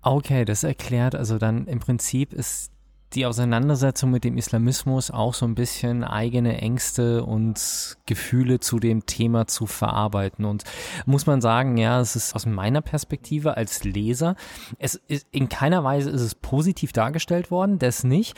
[0.00, 2.70] Okay, das erklärt also dann im Prinzip ist
[3.16, 9.06] die Auseinandersetzung mit dem Islamismus auch so ein bisschen eigene Ängste und Gefühle zu dem
[9.06, 10.44] Thema zu verarbeiten.
[10.44, 10.64] Und
[11.06, 14.36] muss man sagen, ja, es ist aus meiner Perspektive als Leser,
[14.78, 18.36] es ist in keiner Weise ist es positiv dargestellt worden, das nicht.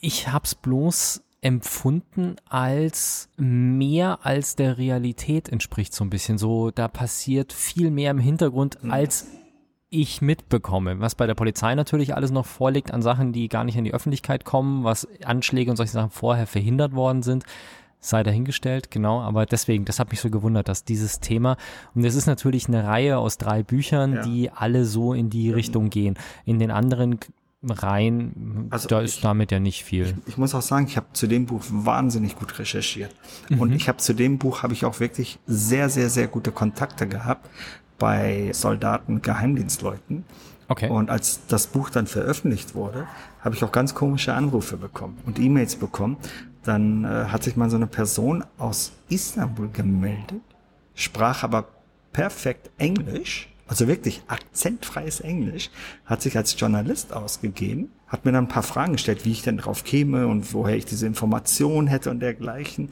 [0.00, 6.38] Ich hab's bloß empfunden als mehr als der Realität entspricht so ein bisschen.
[6.38, 9.26] So, da passiert viel mehr im Hintergrund als
[10.00, 13.76] ich mitbekomme, was bei der Polizei natürlich alles noch vorliegt an Sachen, die gar nicht
[13.76, 17.44] in die Öffentlichkeit kommen, was Anschläge und solche Sachen vorher verhindert worden sind,
[18.00, 21.56] sei dahingestellt, genau, aber deswegen, das hat mich so gewundert, dass dieses Thema,
[21.94, 24.22] und es ist natürlich eine Reihe aus drei Büchern, Ja.
[24.22, 26.16] die alle so in die Richtung gehen.
[26.44, 27.18] In den anderen
[27.68, 30.14] Reihen, Also da ich- ist damit ja nicht viel.
[30.26, 33.10] Ich muss auch sagen, ich habe zu dem Buch wahnsinnig gut recherchiert.
[33.58, 37.08] Und ich habe zu dem Buch habe ich auch wirklich sehr, sehr, sehr gute Kontakte
[37.08, 37.48] gehabt
[37.98, 40.24] bei Soldaten, Geheimdienstleuten.
[40.68, 40.88] Okay.
[40.88, 43.06] Und als das Buch dann veröffentlicht wurde,
[43.40, 46.16] habe ich auch ganz komische Anrufe bekommen und E-Mails bekommen.
[46.64, 50.42] Dann äh, hat sich mal so eine Person aus Istanbul gemeldet,
[50.94, 51.68] sprach aber
[52.12, 55.70] perfekt Englisch, also wirklich akzentfreies Englisch,
[56.04, 59.58] hat sich als Journalist ausgegeben, hat mir dann ein paar Fragen gestellt, wie ich denn
[59.58, 62.88] drauf käme und woher ich diese Information hätte und dergleichen.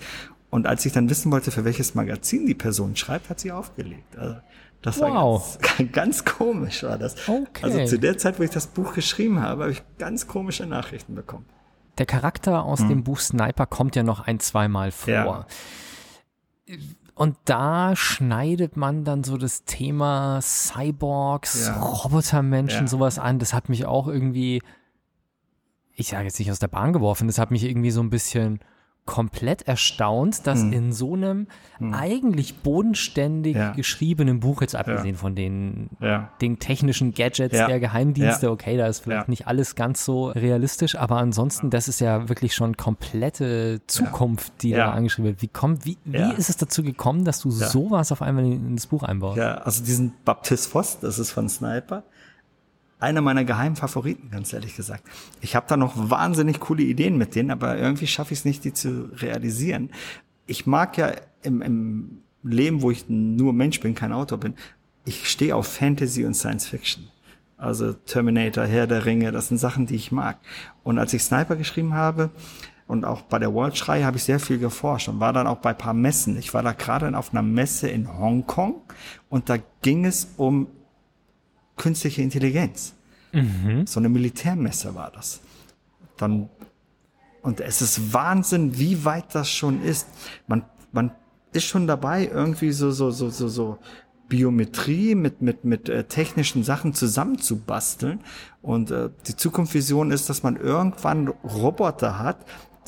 [0.51, 4.17] Und als ich dann wissen wollte, für welches Magazin die Person schreibt, hat sie aufgelegt.
[4.17, 4.37] Also
[4.85, 5.59] das war Wow.
[5.79, 7.29] ganz, ganz komisch, war das.
[7.29, 7.65] Okay.
[7.65, 11.15] Also zu der Zeit, wo ich das Buch geschrieben habe, habe ich ganz komische Nachrichten
[11.15, 11.47] bekommen.
[11.99, 15.13] Der Charakter aus dem Buch Sniper kommt ja noch ein, zweimal vor.
[15.13, 15.47] Ja.
[17.15, 21.81] und da schneidet man dann so das Thema Cyborgs, Ja.
[21.81, 22.87] Robotermenschen, Ja.
[22.89, 23.39] sowas an.
[23.39, 24.61] Das hat mich auch irgendwie,
[25.95, 28.59] ich sage jetzt nicht aus der Bahn geworfen, das hat mich irgendwie so ein bisschen
[29.07, 30.73] komplett erstaunt, dass Hm.
[30.73, 31.47] in so einem
[31.93, 33.73] eigentlich bodenständig Ja.
[33.73, 36.31] geschriebenen Buch, jetzt abgesehen von den, Ja.
[36.41, 37.67] den technischen Gadgets Ja.
[37.67, 38.53] der Geheimdienste, Ja.
[38.53, 39.31] okay, da ist vielleicht Ja.
[39.31, 44.71] nicht alles ganz so realistisch, aber ansonsten, das ist ja wirklich schon komplette Zukunft, die
[44.71, 44.87] Ja.
[44.87, 45.43] da angeschrieben wird.
[45.43, 46.31] Wie kommt, wie, wie Ja.
[46.31, 47.69] ist es dazu gekommen, dass du Ja.
[47.69, 49.37] sowas auf einmal in, in das Buch einbaust?
[49.37, 52.05] Ja, also diesen Baptist Voss, das ist von Sniper,
[53.01, 55.05] einer meiner geheimen Favoriten, ganz ehrlich gesagt.
[55.41, 58.65] Ich habe da noch wahnsinnig coole Ideen mit denen, aber irgendwie schaffe ich es nicht,
[58.65, 59.91] die zu realisieren.
[60.47, 64.55] Ich mag ja im, im Leben, wo ich nur Mensch bin, kein Autor bin,
[65.05, 67.09] ich stehe auf Fantasy und Science Fiction.
[67.57, 70.39] Also Terminator, Herr der Ringe, das sind Sachen, die ich mag.
[70.83, 72.31] Und als ich Sniper geschrieben habe
[72.87, 75.59] und auch bei der World Schrei habe ich sehr viel geforscht und war dann auch
[75.59, 76.37] bei paar Messen.
[76.37, 78.83] Ich war da gerade auf einer Messe in Hongkong
[79.29, 80.67] und da ging es um
[81.77, 82.95] künstliche Intelligenz.
[83.87, 85.41] So eine Militärmesse war das.
[86.17, 86.49] Dann
[87.45, 90.09] und es ist Wahnsinn, wie weit das schon ist.
[90.47, 91.13] Man, man
[91.53, 93.79] ist schon dabei, irgendwie so, so, so, so, so
[94.29, 98.21] Biometrie mit, mit, mit äh, technischen Sachen zusammenzubasteln.
[98.63, 102.39] Und äh, die Zukunftsvision ist, dass man irgendwann Roboter hat,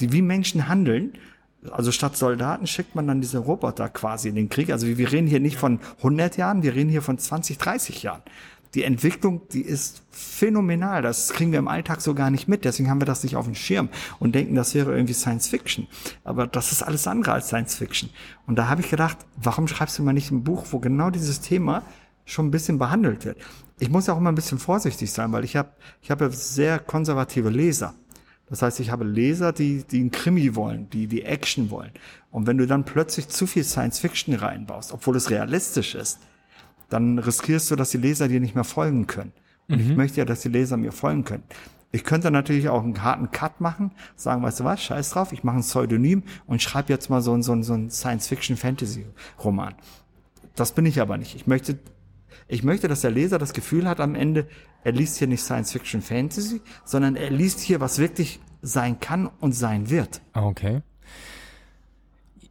[0.00, 1.12] die wie Menschen handeln.
[1.70, 4.70] Also statt Soldaten schickt man dann diese Roboter quasi in den Krieg.
[4.70, 8.22] Also wir reden hier nicht von 100 Jahren, wir reden hier von 20, 30 Jahren.
[8.76, 11.00] Die Entwicklung, die ist phänomenal.
[11.00, 12.66] Das kriegen wir im Alltag so gar nicht mit.
[12.66, 15.88] Deswegen haben wir das nicht auf dem Schirm und denken, das wäre irgendwie Science Fiction.
[16.24, 18.10] Aber das ist alles andere als Science Fiction.
[18.46, 21.40] Und da habe ich gedacht, warum schreibst du mal nicht ein Buch, wo genau dieses
[21.40, 21.84] Thema
[22.26, 23.38] schon ein bisschen behandelt wird?
[23.78, 25.70] Ich muss ja auch immer ein bisschen vorsichtig sein, weil ich habe
[26.02, 27.94] ich habe ja sehr konservative Leser.
[28.50, 31.92] Das heißt, ich habe Leser, die, die einen Krimi wollen, die, die Action wollen.
[32.30, 36.18] Und wenn du dann plötzlich zu viel Science Fiction reinbaust, obwohl es realistisch ist,
[36.88, 39.32] dann riskierst du, dass die Leser dir nicht mehr folgen können.
[39.68, 41.42] Und ich möchte ja, dass die Leser mir folgen können.
[41.92, 45.42] Ich könnte natürlich auch einen harten Cut machen, sagen, weißt du was, scheiß drauf, ich
[45.44, 49.74] mache ein Pseudonym und schreibe jetzt mal so, ein- so, ein- so ein Science-Fiction-Fantasy-Roman.
[50.54, 51.34] Das bin ich aber nicht.
[51.36, 51.78] Ich möchte,
[52.48, 54.46] ich möchte, dass der Leser das Gefühl hat am Ende,
[54.84, 59.90] er liest hier nicht Science-Fiction-Fantasy, sondern er liest hier, was wirklich sein kann und sein
[59.90, 60.20] wird.
[60.32, 60.80] Okay.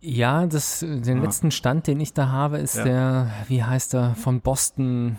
[0.08, 2.84] Ja, das, den letzten Stand, den ich da habe, ist Ja.
[2.84, 5.18] der, wie heißt er, von Boston,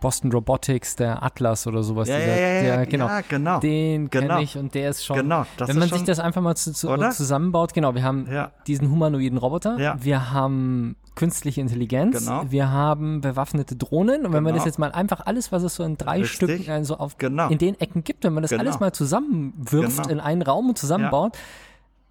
[0.00, 2.08] Boston Robotics, der Atlas oder sowas.
[2.08, 3.60] Ja, dieser, ja, ja, der, genau, ja, genau.
[3.60, 4.28] Den Genau.
[4.34, 6.40] kenne ich und der ist schon, Genau, das wenn ist man schon- sich das einfach
[6.42, 8.50] mal zu, zu, zusammenbaut, genau, wir haben Ja.
[8.66, 9.96] diesen humanoiden Roboter, Ja.
[10.00, 12.44] wir haben künstliche Intelligenz, Genau.
[12.48, 14.56] wir haben bewaffnete Drohnen und wenn man Genau.
[14.56, 16.34] das jetzt mal einfach alles, was es so in drei Richtig.
[16.36, 17.48] Stücken, also auf, Genau.
[17.48, 18.62] in den Ecken gibt, wenn man das Genau.
[18.62, 20.08] alles mal zusammenwirft Genau.
[20.08, 21.36] in einen Raum und zusammenbaut,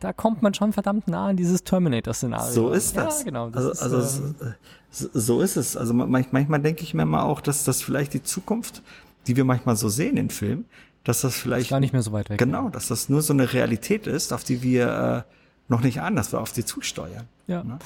[0.05, 2.53] da kommt man schon verdammt nah an dieses Terminator-Szenario.
[2.53, 3.19] So ist das.
[3.19, 3.49] Ja, genau.
[3.49, 4.53] Das also, ist, also ähm,
[4.91, 5.75] so, so ist es.
[5.75, 8.83] Also manch- manchmal denke ich mir mal auch, dass das vielleicht die Zukunft,
[9.27, 10.65] die wir manchmal so sehen in Filmen,
[11.03, 12.37] dass das vielleicht gar nicht mehr so weit weg.
[12.37, 15.31] genau, dass das nur so eine Realität ist, auf die wir äh,
[15.67, 17.27] noch nicht ahnen, dass wir auf die zusteuern.
[17.47, 17.63] Ja.
[17.63, 17.79] Ne?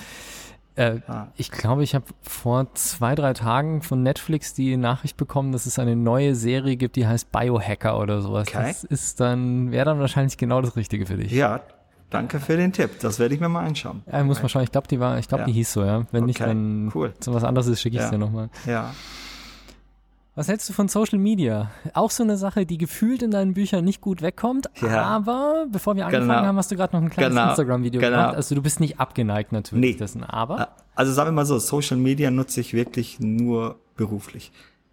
[0.75, 1.27] Äh, Ah.
[1.35, 5.77] Ich glaube, ich habe vor zwei, drei Tagen von Netflix die Nachricht bekommen, dass es
[5.79, 8.47] eine neue Serie gibt, die heißt Biohacker oder sowas.
[8.47, 8.67] Okay.
[8.67, 11.31] Das ist dann, wäre dann wahrscheinlich genau das Richtige für dich.
[11.33, 11.59] Ja,
[12.09, 12.99] danke für den Tipp.
[13.01, 14.03] Das werde ich mir mal anschauen.
[14.11, 14.63] Ja, muss man schauen.
[14.63, 15.47] Ich glaube, die war, ich glaube, Ja.
[15.47, 16.05] die hieß so, ja.
[16.11, 17.13] Wenn nicht, Okay, dann cool.
[17.19, 18.09] so was anderes ist, schicke ich Ja.
[18.09, 18.49] dir nochmal.
[18.65, 18.93] Ja.
[20.35, 21.69] Was hältst du von Social Media?
[21.93, 25.01] Auch so eine Sache, die gefühlt in deinen Büchern nicht gut wegkommt, Ja.
[25.03, 26.41] aber bevor wir angefangen Genau.
[26.45, 27.49] haben, hast du gerade noch ein kleines Genau.
[27.49, 28.15] Instagram-Video Genau.
[28.17, 28.35] gemacht.
[28.35, 29.99] Also du bist nicht abgeneigt natürlich Nee.
[29.99, 34.51] dessen, aber Also sagen wir mal so, Social Media nutze ich wirklich nur beruflich.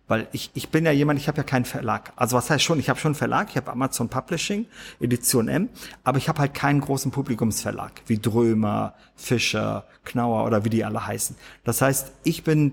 [0.09, 2.13] Weil ich, ich bin ja jemand, ich habe ja keinen Verlag.
[2.15, 4.67] Also was heißt schon, ich habe schon einen Verlag, ich habe Amazon Publishing,
[5.01, 5.69] Edition M,
[6.05, 11.07] aber ich habe halt keinen großen Publikumsverlag, wie Drömer, Fischer, Knauer oder wie die alle
[11.07, 11.37] heißen.
[11.65, 12.73] Das heißt, ich bin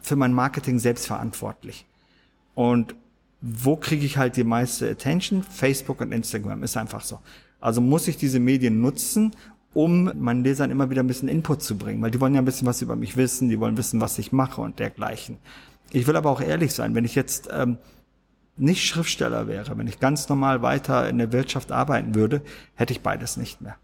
[0.00, 1.84] für mein Marketing selbst verantwortlich.
[2.54, 2.94] Und
[3.40, 5.42] wo kriege ich halt die meiste Attention?
[5.42, 7.20] Facebook und Instagram ist einfach so.
[7.60, 9.32] Also muss ich diese Medien nutzen,
[9.74, 12.44] um meinen Lesern immer wieder ein bisschen Input zu bringen, weil die wollen ja ein
[12.44, 15.38] bisschen was über mich wissen, die wollen wissen, was ich mache und dergleichen.
[15.92, 17.78] Ich will aber auch ehrlich sein, wenn ich jetzt ähm,
[18.56, 22.42] nicht Schriftsteller wäre, wenn ich ganz normal weiter in der Wirtschaft arbeiten würde,
[22.74, 23.76] hätte ich beides nicht mehr.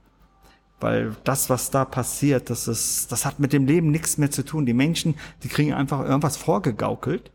[0.81, 4.45] Weil das, was da passiert, das ist, das hat mit dem Leben nichts mehr zu
[4.45, 4.67] tun.
[4.67, 7.31] Die Menschen, die kriegen einfach irgendwas vorgegaukelt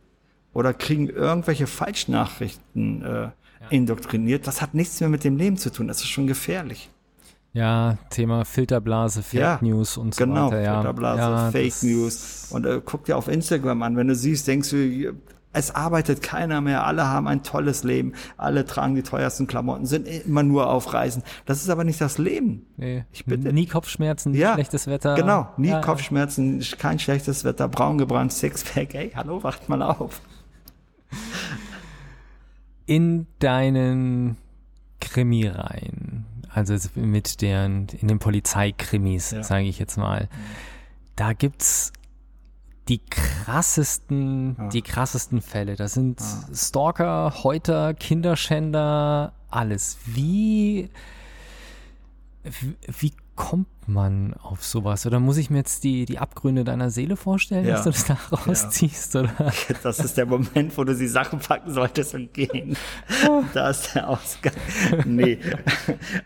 [0.54, 3.30] oder kriegen irgendwelche Falschnachrichten äh,
[3.70, 4.46] indoktriniert.
[4.46, 5.88] Das hat nichts mehr mit dem Leben zu tun.
[5.88, 6.90] Das ist schon gefährlich.
[7.54, 10.62] Ja, Thema Filterblase, Fake Ja, News und so genau, weiter.
[10.62, 10.74] Ja.
[10.76, 12.48] Filterblase, ja, Fake News.
[12.52, 15.14] Und äh, guck dir auf Instagram an, wenn du siehst, denkst du,
[15.52, 20.08] Es arbeitet keiner mehr, alle haben ein tolles Leben, alle tragen die teuersten Klamotten, sind
[20.08, 21.24] immer nur auf Reisen.
[21.48, 22.68] Das ist aber nicht das Leben.
[22.78, 23.04] Nee.
[23.12, 23.52] Ich bitte.
[23.52, 25.16] Nie Kopfschmerzen, ja, schlechtes Wetter.
[25.16, 30.22] Genau, nie ja, Kopfschmerzen, kein schlechtes Wetter, braun gebrannt, Sixpack, ey, hallo, wacht mal auf.
[32.86, 34.38] In deinen
[35.00, 36.26] Krimi rein,
[36.60, 39.44] also mit den, in den Polizeikrimis, ja.
[39.44, 40.28] sage ich jetzt mal,
[41.16, 41.94] da gibt's
[42.88, 44.70] die krassesten, ja.
[44.70, 45.76] die krassesten Fälle.
[45.76, 46.56] Das sind ja.
[46.56, 49.98] Stalker, Häuter, Kinderschänder, alles.
[50.06, 50.90] Wie,
[52.44, 55.06] wie kommt man auf sowas?
[55.06, 57.76] Oder muss ich mir jetzt die, die Abgründe deiner Seele vorstellen, ja.
[57.82, 59.14] dass du das da rausziehst?
[59.14, 59.22] Ja.
[59.22, 59.54] Oder?
[59.82, 62.76] Das ist der Moment, wo du die Sachen packen solltest und gehen.
[63.54, 64.54] da ist der Ausgang.
[65.06, 65.40] Nee.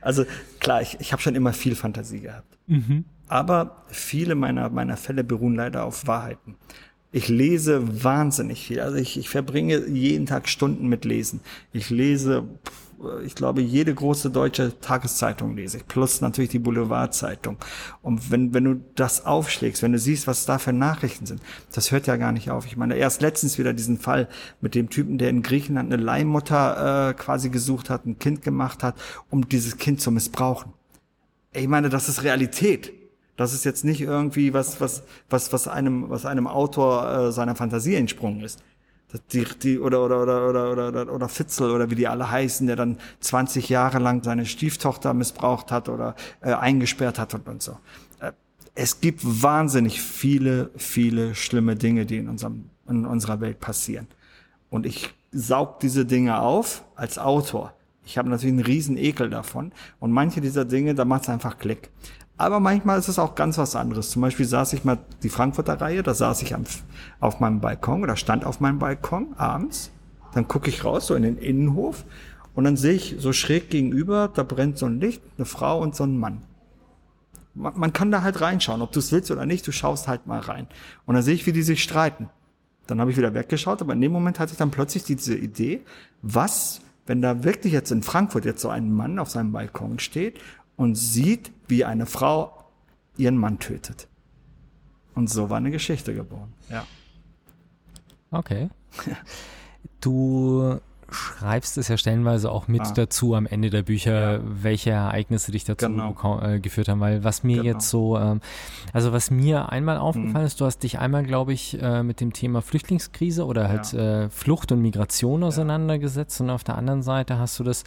[0.02, 0.26] Also
[0.60, 2.58] klar, ich, ich habe schon immer viel Fantasie gehabt.
[2.65, 3.06] Mhm.
[3.28, 6.56] Aber viele meiner, meiner Fälle beruhen leider auf Wahrheiten.
[7.12, 8.80] Ich lese wahnsinnig viel.
[8.80, 11.41] Also ich, ich verbringe jeden Tag Stunden mit Lesen.
[11.73, 12.43] Ich lese,
[13.26, 17.58] ich glaube, jede große deutsche Tageszeitung lese ich, plus natürlich die Boulevardzeitung.
[18.02, 21.42] Und wenn, wenn du das aufschlägst, wenn du siehst, was da für Nachrichten sind,
[21.74, 22.66] das hört ja gar nicht auf.
[22.66, 24.28] Ich meine, erst letztens wieder diesen Fall
[24.62, 28.84] mit dem Typen, der in Griechenland eine Leihmutter äh, quasi gesucht hat, ein Kind gemacht
[28.84, 28.96] hat,
[29.30, 30.74] um dieses Kind zu missbrauchen.
[31.54, 32.94] Ich meine, das ist Realität.
[33.36, 37.56] Das ist jetzt nicht irgendwie was, was, was, was einem, was einem Autor äh, seiner
[37.56, 38.63] Fantasie entsprungen ist.
[39.32, 42.65] Die, die, oder, oder, oder, oder, oder, oder, oder Fitzel oder wie die alle heißen,
[42.65, 47.62] der dann 20 Jahre lang seine Stieftochter missbraucht hat oder äh, eingesperrt hat und, und
[47.62, 47.78] so.
[48.19, 48.32] Äh,
[48.73, 54.08] es gibt wahnsinnig viele, viele schlimme Dinge, die in, unserem, in unserer Welt passieren.
[54.71, 57.73] Und ich saug diese Dinge auf als Autor.
[58.06, 59.71] Ich habe natürlich einen riesen Ekel davon.
[59.99, 61.89] Und manche dieser Dinge, da macht es einfach Klick.
[62.38, 64.10] Aber manchmal ist es auch ganz was anderes.
[64.10, 66.63] Zum Beispiel saß ich mal die Frankfurter Reihe, da saß ich am,
[67.19, 69.91] auf meinem Balkon oder stand auf meinem Balkon abends.
[70.34, 72.06] Dann gucke ich raus, so in den Innenhof,
[72.56, 75.96] und dann sehe ich so schräg gegenüber, da brennt so ein Licht, eine Frau und
[75.96, 76.43] so ein Mann.
[77.56, 80.28] Man, man kann da halt reinschauen, ob du es willst oder nicht, du schaust halt
[80.28, 80.67] mal rein.
[81.06, 82.30] Und dann sehe ich, wie die sich streiten.
[82.88, 85.82] Dann habe ich wieder weggeschaut, aber in dem Moment hatte ich dann plötzlich diese Idee,
[86.22, 90.39] was, wenn da wirklich jetzt in Frankfurt jetzt so ein Mann auf seinem Balkon steht
[90.76, 92.66] und sieht, wie eine Frau
[93.18, 94.08] ihren Mann tötet.
[95.16, 96.54] Und so war eine Geschichte geboren.
[96.70, 96.86] Ja.
[98.32, 98.70] Okay.
[100.00, 100.80] Du
[101.13, 102.91] schreibst es ja stellenweise auch mit ah.
[102.95, 104.39] dazu am Ende der Bücher, ja.
[104.43, 106.41] welche Ereignisse dich dazu genau.
[106.41, 106.99] äh, geführt haben.
[106.99, 107.73] Weil was mir genau.
[107.73, 108.41] jetzt so, ähm,
[108.91, 110.47] also was mir einmal aufgefallen mhm.
[110.47, 114.23] ist, du hast dich einmal, glaube ich, äh, mit dem Thema Flüchtlingskrise oder halt ja.
[114.23, 116.45] äh, Flucht und Migration auseinandergesetzt ja.
[116.45, 117.84] und auf der anderen Seite hast du das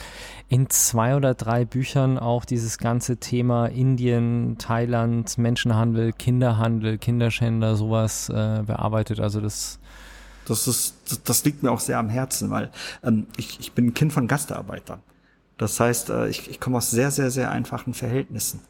[0.49, 8.29] in zwei oder drei Büchern auch dieses ganze Thema Indien, Thailand, Menschenhandel, Kinderhandel, Kinderschänder, sowas
[8.29, 9.21] äh, bearbeitet.
[9.21, 9.81] Also das
[10.47, 12.71] das ist, das liegt mir auch sehr am Herzen, weil
[13.03, 15.01] ähm, ich, ich bin ein Kind von Gastarbeitern.
[15.59, 18.61] Das heißt, äh, ich, ich komme aus sehr, sehr, sehr einfachen Verhältnissen.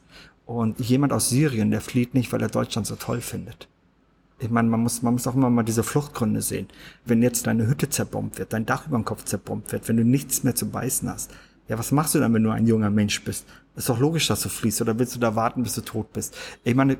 [0.44, 3.68] Und jemand aus Syrien, der flieht nicht, weil er Deutschland so toll findet.
[4.38, 6.68] Ich meine, man muss, man muss auch immer mal diese Fluchtgründe sehen.
[7.04, 10.04] Wenn jetzt deine Hütte zerbombt wird, dein Dach über dem Kopf zerbombt wird, wenn du
[10.04, 11.30] nichts mehr zu beißen hast,
[11.68, 13.46] ja, was machst du dann, wenn du ein junger Mensch bist?
[13.74, 16.36] Ist doch logisch, dass du fließt, oder willst du da warten, bis du tot bist?
[16.62, 16.98] Ich meine,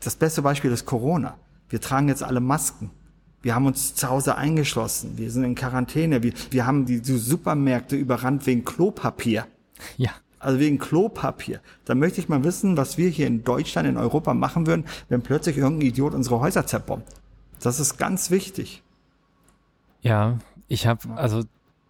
[0.00, 1.36] das beste Beispiel ist Corona.
[1.68, 2.90] Wir tragen jetzt alle Masken.
[3.42, 5.16] Wir haben uns zu Hause eingeschlossen.
[5.16, 6.22] Wir sind in Quarantäne.
[6.22, 9.46] Wir, wir haben die, die Supermärkte überrannt wegen Klopapier.
[9.96, 10.10] Ja.
[10.38, 11.60] Also wegen Klopapier.
[11.84, 15.22] Da möchte ich mal wissen, was wir hier in Deutschland, in Europa machen würden, wenn
[15.22, 17.08] plötzlich irgendein Idiot unsere Häuser zerbombt.
[17.62, 18.82] Das ist ganz wichtig.
[20.02, 21.44] Ja, ich habe also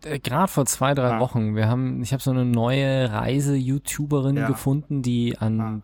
[0.05, 1.21] äh, gerade vor zwei drei ja.
[1.21, 4.49] Wochen, wir haben, ich habe so eine neue Reise-YouTuberin ja.
[4.49, 5.81] gefunden, die an ja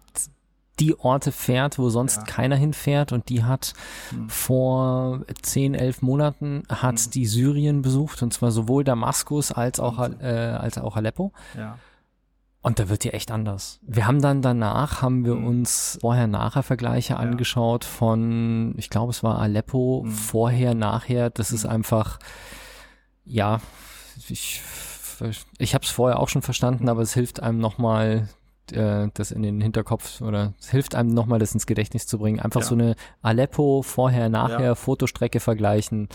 [0.78, 2.22] die Orte fährt, wo sonst ja.
[2.24, 3.72] keiner hinfährt und die hat
[4.10, 4.28] hm.
[4.28, 7.10] vor zehn, elf Monaten hat hm.
[7.12, 11.32] die Syrien besucht und zwar sowohl Damaskus als auch, äh, als auch Aleppo.
[11.56, 11.78] Ja.
[12.60, 13.78] Und da wird die echt anders.
[13.82, 15.46] Wir haben dann danach, haben wir hm.
[15.46, 17.18] uns Vorher-Nachher-Vergleiche ja.
[17.20, 20.10] angeschaut von, ich glaube es war Aleppo, hm.
[20.10, 21.30] vorher, nachher.
[21.30, 21.70] Das ist hm.
[21.70, 22.18] einfach,
[23.24, 23.60] ja,
[24.28, 24.62] ich,
[25.58, 28.28] ich habe es vorher auch schon verstanden, aber es hilft einem nochmal
[28.72, 32.40] äh, das in den Hinterkopf oder es hilft einem nochmal, das ins Gedächtnis zu bringen.
[32.40, 32.66] Einfach ja.
[32.66, 34.74] so eine Aleppo vorher, nachher ja.
[34.74, 36.08] Fotostrecke vergleichen.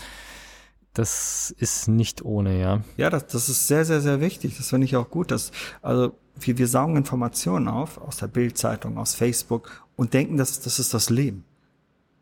[0.94, 2.80] Das ist nicht ohne, ja.
[2.96, 4.56] Ja, das, das ist sehr, sehr, sehr wichtig.
[4.58, 5.30] Das finde ich auch gut.
[5.30, 10.60] Dass, also wir, wir saugen Informationen auf aus der Bildzeitung, aus Facebook und denken, dass
[10.60, 11.44] das ist das Leben.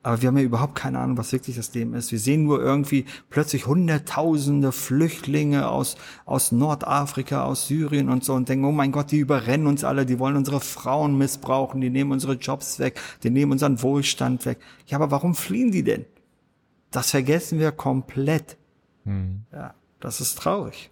[0.03, 2.11] Aber wir haben ja überhaupt keine Ahnung, was wirklich das Leben ist.
[2.11, 8.49] Wir sehen nur irgendwie plötzlich hunderttausende Flüchtlinge aus, aus Nordafrika, aus Syrien und so und
[8.49, 12.13] denken, oh mein Gott, die überrennen uns alle, die wollen unsere Frauen missbrauchen, die nehmen
[12.13, 14.59] unsere Jobs weg, die nehmen unseren Wohlstand weg.
[14.87, 16.07] Ja, aber warum fliehen die denn?
[16.91, 18.57] Das vergessen wir komplett.
[19.05, 19.45] Hm.
[19.53, 20.91] Ja, das ist traurig.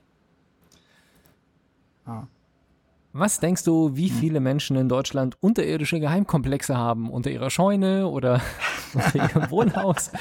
[2.04, 2.26] Ah.
[3.18, 7.10] Was denkst du, wie viele Menschen in Deutschland unterirdische Geheimkomplexe haben?
[7.10, 8.40] Unter ihrer Scheune oder
[8.94, 10.12] unter ihrem Wohnhaus?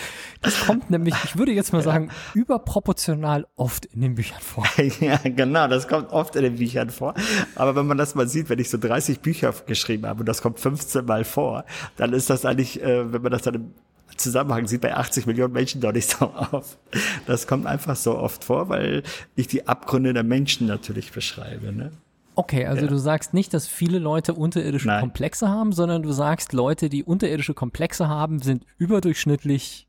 [0.42, 4.66] Das kommt nämlich, ich würde jetzt mal sagen, überproportional oft in den Büchern vor.
[5.00, 7.14] Ja, genau, das kommt oft in den Büchern vor.
[7.54, 10.42] Aber wenn man das mal sieht, wenn ich so 30 Bücher geschrieben habe und das
[10.42, 11.66] kommt 15 Mal vor,
[11.98, 13.74] dann ist das eigentlich, äh, wenn man das dann im
[14.16, 16.80] Zusammenhang sieht, bei 80 Millionen Menschen doch nicht so auf.
[17.28, 19.04] Das kommt einfach so oft vor, weil
[19.36, 21.72] ich die Abgründe der Menschen natürlich beschreibe.
[21.72, 21.92] Ne?
[22.38, 22.88] Okay, also ja.
[22.88, 25.00] du sagst nicht, dass viele Leute unterirdische Nein.
[25.00, 29.88] Komplexe haben, sondern du sagst, Leute, die unterirdische Komplexe haben, sind überdurchschnittlich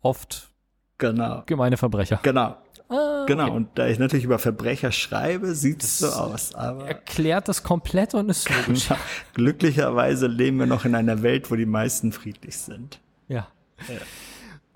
[0.00, 0.52] oft
[0.98, 1.42] genau.
[1.46, 2.20] gemeine Verbrecher.
[2.22, 2.56] Genau.
[2.88, 3.52] Ah, genau, okay.
[3.52, 6.54] und da ich natürlich über Verbrecher schreibe, sieht es so aus.
[6.54, 8.88] Aber erklärt das komplett und ist logisch.
[9.34, 13.00] Glücklicherweise leben wir noch in einer Welt, wo die meisten friedlich sind.
[13.26, 13.48] Ja.
[13.88, 13.96] ja.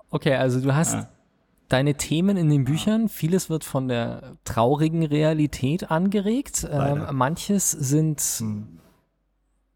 [0.09, 1.07] Okay, also du hast ja
[1.73, 6.67] deine Themen in den Büchern, vieles wird von der traurigen Realität angeregt.
[6.69, 8.79] Ähm, manches sind hm.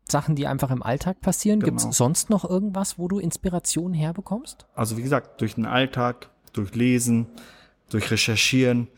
[0.08, 1.60] Sachen, die einfach im Alltag passieren.
[1.60, 1.72] Genau.
[1.72, 4.68] Gibt es sonst noch irgendwas, wo du Inspiration herbekommst?
[4.76, 7.26] Also wie gesagt, durch den Alltag, durch Lesen,
[7.90, 8.90] durch Recherchieren.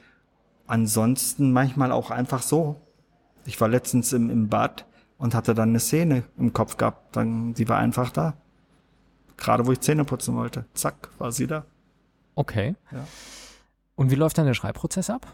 [0.68, 2.76] Ansonsten manchmal auch einfach so.
[3.46, 4.86] Ich war letztens im, im Bad
[5.18, 7.16] und hatte dann eine Szene im Kopf gehabt.
[7.16, 8.34] Dann, die war einfach da.
[9.38, 10.66] Gerade wo ich Zähne putzen wollte.
[10.74, 11.66] Zack, war sie da.
[12.36, 12.76] Okay.
[12.92, 13.06] Ja.
[13.96, 15.28] Und wie läuft dann der Schreibprozess ab?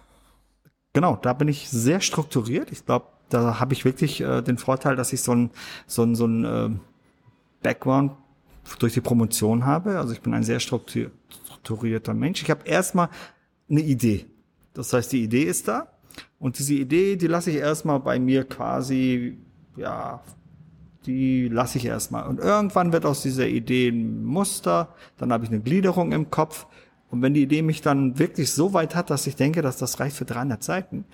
[0.93, 2.71] Genau, da bin ich sehr strukturiert.
[2.71, 5.51] Ich glaube, da habe ich wirklich äh, den Vorteil, dass ich so ein,
[5.87, 6.69] so ein, so ein äh,
[7.61, 8.13] Background
[8.79, 9.97] durch die Promotion habe.
[9.97, 12.41] Also ich bin ein sehr strukturierter Mensch.
[12.41, 13.09] Ich habe erstmal
[13.69, 14.25] eine Idee.
[14.73, 15.87] Das heißt, die Idee ist da.
[16.39, 19.37] Und diese Idee, die lasse ich erstmal bei mir quasi,
[19.75, 20.21] ja,
[21.05, 22.27] die lasse ich erstmal.
[22.27, 26.67] Und irgendwann wird aus dieser Idee ein Muster, dann habe ich eine Gliederung im Kopf
[27.15, 30.01] und wenn die Idee mich dann wirklich so weit hat, dass ich denke, dass das
[30.01, 31.05] reicht für 300 Seiten,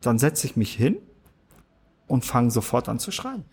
[0.00, 0.98] dann setze ich mich hin
[2.06, 3.44] und fange sofort an zu schreiben.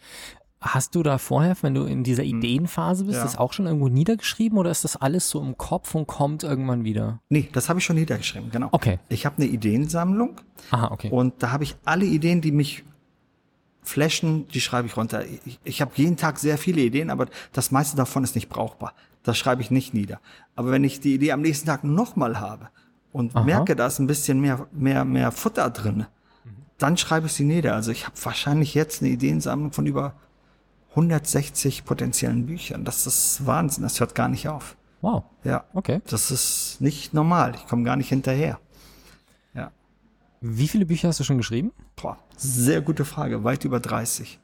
[0.62, 2.38] Hast du da vorher, wenn du in dieser hm.
[2.38, 3.24] Ideenphase bist, ja.
[3.24, 6.84] das auch schon irgendwo niedergeschrieben oder ist das alles so im Kopf und kommt irgendwann
[6.84, 7.22] wieder?
[7.30, 8.70] Nee, das habe ich schon niedergeschrieben, genau.
[8.72, 9.00] Okay.
[9.10, 10.42] Ich habe eine Ideensammlung.
[10.70, 11.10] Aha, okay.
[11.10, 12.84] Und da habe ich alle Ideen, die mich
[13.82, 15.26] flashen, die schreibe ich runter.
[15.26, 18.94] Ich, ich habe jeden Tag sehr viele Ideen, aber das meiste davon ist nicht brauchbar.
[19.24, 20.20] Das schreibe ich nicht nieder.
[20.56, 22.70] Aber wenn ich die Idee am nächsten Tag nochmal habe
[23.12, 23.44] und Aha.
[23.44, 26.06] merke, da ist ein bisschen mehr, mehr, mehr Futter drin,
[26.78, 27.76] dann schreibe ich sie nieder.
[27.76, 30.14] Also ich habe wahrscheinlich jetzt eine Ideensammlung von über
[30.92, 32.86] 160 potenziellen Büchern.
[32.86, 33.84] Das ist Wahnsinn.
[33.84, 34.76] Das hört gar nicht auf.
[35.02, 35.24] Wow.
[35.44, 35.66] Ja.
[35.74, 36.02] Okay.
[36.08, 37.56] Das ist nicht normal.
[37.56, 38.60] Ich komme gar nicht hinterher.
[39.54, 39.72] Ja.
[40.42, 41.72] Wie viele Bücher hast du schon geschrieben?
[41.96, 43.44] Boah, sehr gute Frage.
[43.44, 44.40] Weit über 30.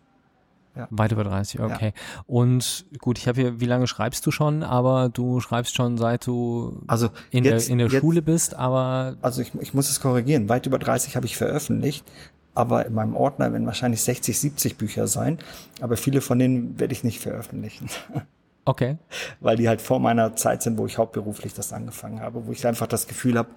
[0.76, 0.88] Ja.
[0.92, 1.94] Weit über 30, okay.
[1.96, 2.22] Ja.
[2.28, 4.64] Und gut, ich habe hier, wie lange schreibst du schon?
[4.64, 8.56] Aber du schreibst schon seit du also in jetzt, der, in der jetzt, Schule bist,
[8.56, 9.16] aber.
[9.22, 10.50] Also ich, ich muss es korrigieren.
[10.50, 12.06] Weit über 30 habe ich veröffentlicht.
[12.54, 15.40] Aber in meinem Ordner werden wahrscheinlich 60, 70 Bücher sein.
[15.82, 17.90] Aber viele von denen werde ich nicht veröffentlichen.
[18.68, 18.98] Okay.
[19.42, 22.66] Weil die halt vor meiner Zeit sind, wo ich hauptberuflich das angefangen habe, wo ich
[22.66, 23.50] einfach das Gefühl habe,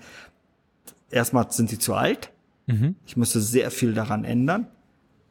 [1.10, 2.30] erstmal sind die zu alt.
[2.66, 2.94] Mhm.
[3.06, 4.66] Ich müsste sehr viel daran ändern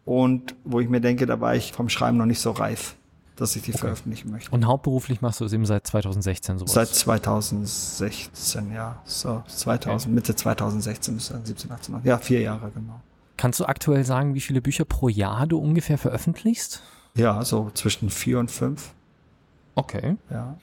[0.08, 2.96] und wo ich mir denke, da war ich vom Schreiben noch nicht so reif,
[3.36, 3.80] dass ich die okay.
[3.80, 4.50] veröffentlichen möchte.
[4.52, 6.74] Und hauptberuflich machst du es eben seit 2016 sowas?
[6.74, 9.02] Seit 2016, ja.
[9.04, 10.16] So, 2000, okay.
[10.16, 13.02] Mitte 2016 bis 17, 18, ja, vier Jahre, genau.
[13.36, 16.82] Kannst du aktuell sagen, wie viele Bücher pro Jahr du ungefähr veröffentlichst?
[17.16, 18.94] Ja, so zwischen vier und fünf.
[19.76, 20.16] Okay.
[20.30, 20.56] Ja.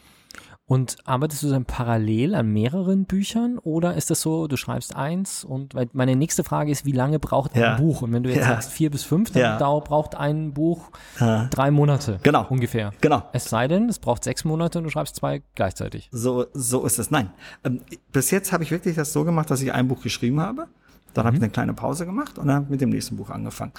[0.66, 5.44] Und arbeitest du dann parallel an mehreren Büchern oder ist das so, du schreibst eins
[5.44, 7.74] und weil meine nächste Frage ist, wie lange braucht ja.
[7.74, 8.00] ein Buch?
[8.00, 8.48] Und wenn du jetzt ja.
[8.48, 9.58] sagst vier bis fünf, dann ja.
[9.58, 11.48] dauert, braucht ein Buch ja.
[11.50, 12.18] drei Monate.
[12.22, 12.46] Genau.
[12.48, 12.92] Ungefähr.
[13.02, 13.22] Genau.
[13.34, 16.08] Es sei denn, es braucht sechs Monate und du schreibst zwei gleichzeitig.
[16.12, 17.10] So, so ist es.
[17.10, 17.30] Nein.
[17.62, 20.66] Ähm, bis jetzt habe ich wirklich das so gemacht, dass ich ein Buch geschrieben habe.
[21.12, 21.26] Dann mhm.
[21.26, 23.72] habe ich eine kleine Pause gemacht und dann mit dem nächsten Buch angefangen.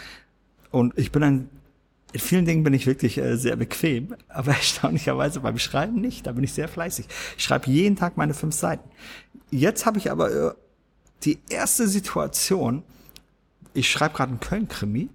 [0.70, 1.50] Und ich bin ein
[2.16, 6.26] in vielen Dingen bin ich wirklich äh, sehr bequem, aber erstaunlicherweise beim Schreiben nicht.
[6.26, 7.08] Da bin ich sehr fleißig.
[7.38, 8.90] Ich schreibe jeden Tag meine fünf Seiten.
[9.52, 10.54] Jetzt habe ich aber äh,
[11.24, 12.84] die erste Situation,
[13.74, 15.10] ich schreibe gerade einen Köln-Krimi,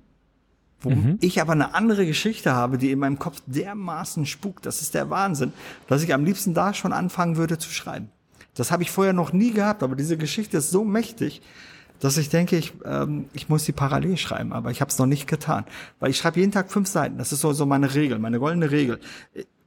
[0.83, 1.17] wo mhm.
[1.23, 4.67] ich aber eine andere Geschichte habe, die in meinem Kopf dermaßen spukt.
[4.67, 5.55] Das ist der Wahnsinn,
[5.89, 8.11] dass ich am liebsten da schon anfangen würde zu schreiben.
[8.55, 11.41] Das habe ich vorher noch nie gehabt, aber diese Geschichte ist so mächtig,
[12.01, 15.07] dass ich denke, ich, ähm, ich muss die parallel schreiben, aber ich habe es noch
[15.07, 15.65] nicht getan.
[16.01, 17.19] Weil ich schreibe jeden Tag fünf Seiten.
[17.19, 18.99] Das ist so, so meine Regel, meine goldene Regel.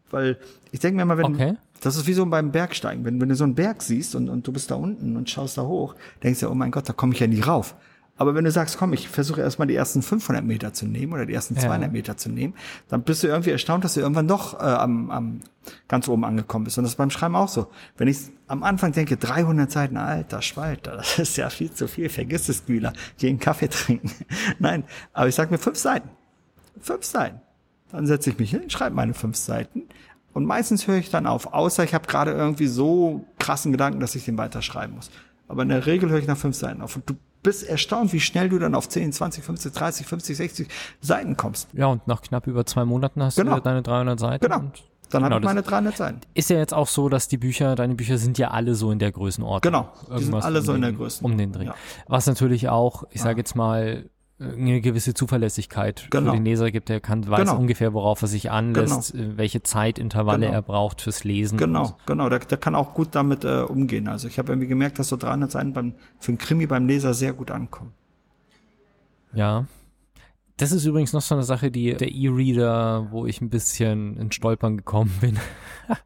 [0.10, 0.38] Weil
[0.72, 1.58] ich denke mir immer, wenn, okay.
[1.82, 3.06] das ist wie so beim Bergsteigen.
[3.06, 5.58] Wenn, wenn du so einen Berg siehst und, und du bist da unten und schaust
[5.58, 7.76] da hoch, denkst du, oh mein Gott, da komme ich ja nie rauf.
[8.24, 11.26] Aber wenn du sagst, komm, ich versuche erstmal die ersten 500 Meter zu nehmen oder
[11.26, 12.54] die ersten 200 Meter zu nehmen,
[12.88, 15.42] dann bist du irgendwie erstaunt, dass du irgendwann doch äh, am, am
[15.90, 16.78] ganz oben angekommen bist.
[16.78, 17.68] Und das ist beim Schreiben auch so.
[17.98, 22.08] Wenn ich am Anfang denke, 300 Seiten, alter Schwalter, das ist ja viel zu viel,
[22.08, 24.10] vergiss es, Güler, geh einen Kaffee trinken.
[24.60, 26.08] Nein, aber ich sag mir fünf Seiten.
[26.80, 27.42] Fünf Seiten.
[27.92, 29.84] Dann setze ich mich hin, schreibe meine fünf Seiten
[30.34, 34.16] und meistens höre ich dann auf, außer ich habe gerade irgendwie so krassen Gedanken, dass
[34.16, 35.12] ich den weiterschreiben muss.
[35.54, 36.95] Aber in der Regel höre ich nach fünf Seiten auf.
[36.95, 40.68] Und du bist erstaunt, wie schnell du dann auf 10, 20, 50, 30, 50, 60
[40.99, 41.68] Seiten kommst.
[41.74, 43.56] Ja, und nach knapp über zwei Monaten hast Genau.
[43.56, 44.43] du deine 300 Seiten.
[44.43, 44.60] Genau.
[44.60, 46.22] Und Dann Genau, habe ich meine 300 Seiten.
[46.34, 48.97] ist ja jetzt auch so, dass die Bücher, deine Bücher sind ja alle so in
[48.97, 49.62] der Größenordnung.
[49.72, 51.66] Genau, die sind Irgendwas alle um so in den, der Größenordnung, Um den Dreh.
[51.66, 51.76] ja.
[52.08, 54.10] Was natürlich auch, ich sage jetzt mal,
[54.58, 56.32] eine gewisse Zuverlässigkeit Genau.
[56.32, 56.89] für den Leser gibt.
[56.89, 57.58] Er kann, weiß Genau.
[57.60, 60.54] ungefähr, worauf er sich anlässt, äh, welche Zeitintervalle Genau.
[60.58, 61.58] er braucht fürs Lesen.
[61.58, 62.30] Genau, genau.
[62.30, 64.08] Der, der kann auch gut damit äh, umgehen.
[64.08, 67.14] Also ich habe irgendwie gemerkt, dass so 300 Seiten beim, für einen Krimi beim Leser
[67.14, 67.94] sehr gut ankommen.
[69.34, 69.66] Ja.
[70.58, 74.32] Das ist übrigens noch so eine Sache, die der E-Reader, wo ich ein bisschen in
[74.32, 75.39] Stolpern gekommen bin.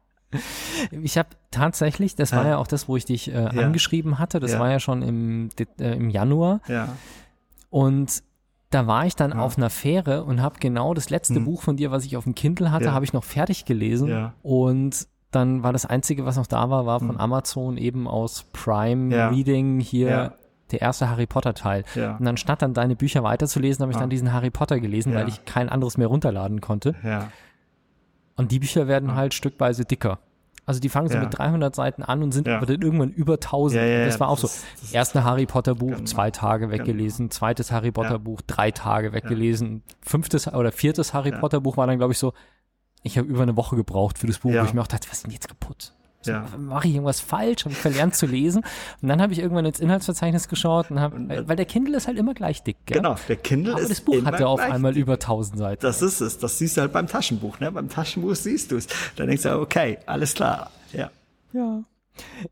[0.90, 2.50] Ich habe tatsächlich, das war Ja.
[2.50, 3.46] ja auch das, wo ich dich äh, Ja.
[3.48, 4.60] angeschrieben hatte, das Ja.
[4.60, 5.48] war ja schon im,
[5.80, 6.90] äh, im Januar Ja,
[7.70, 8.22] und
[8.70, 9.38] da war ich dann Ja.
[9.38, 11.44] auf einer Fähre und habe genau das letzte Hm.
[11.44, 12.92] Buch von dir, was ich auf dem Kindle hatte, Ja.
[12.92, 14.34] habe ich noch fertig gelesen Ja.
[14.42, 17.16] und dann war das einzige, was noch da war, war von Hm.
[17.20, 19.30] Amazon eben aus Prime.
[19.30, 20.34] Reading hier
[20.70, 21.84] der erste Harry Potter Teil.
[21.94, 22.16] Ja.
[22.16, 24.00] Und anstatt dann deine Bücher weiterzulesen, habe ich Ah.
[24.00, 25.20] dann diesen Harry Potter gelesen, Ja.
[25.20, 26.94] weil ich kein anderes mehr runterladen konnte.
[27.02, 27.28] ja,
[28.36, 29.14] Und die Bücher werden Ah.
[29.16, 30.18] halt stückweise dicker.
[30.68, 31.22] Also die fangen so Ja.
[31.22, 32.58] mit 300 Seiten an und sind Ja.
[32.58, 33.82] aber dann irgendwann über 1000.
[33.82, 34.66] Ja, das war auch das so.
[34.82, 36.04] das Erste Harry Potter Buch, Genau.
[36.04, 37.30] zwei Tage weggelesen.
[37.30, 38.18] Zweites Harry Potter.
[38.18, 39.82] Buch, drei Tage weggelesen.
[40.02, 41.32] Fünftes oder viertes Harry.
[41.32, 42.34] Potter Buch war dann, glaube ich, so,
[43.02, 45.18] ich habe über eine Woche gebraucht für das Buch, wo ich mir auch dachte, was
[45.18, 45.94] ist denn jetzt kaputt?
[46.24, 46.46] Ja.
[46.58, 47.64] Mache ich irgendwas falsch?
[47.64, 48.62] Habe ich verlernt zu lesen?
[49.00, 51.64] Und dann habe ich irgendwann ins Inhaltsverzeichnis geschaut und habe, Und, weil, äh, weil der
[51.64, 52.98] Kindle ist halt immer gleich dick, gell?
[52.98, 53.16] genau.
[53.28, 55.02] Der Kindle Aber ist das Buch immer hat ja auf einmal dick.
[55.02, 55.80] über 1000 Seiten.
[55.82, 56.38] Das ist es.
[56.38, 57.60] Das siehst du halt beim Taschenbuch.
[57.60, 57.70] Ne?
[57.70, 58.88] Beim Taschenbuch siehst du es.
[59.16, 60.70] Dann denkst du, okay, alles klar.
[60.92, 61.10] Ja.
[61.52, 61.82] Ja.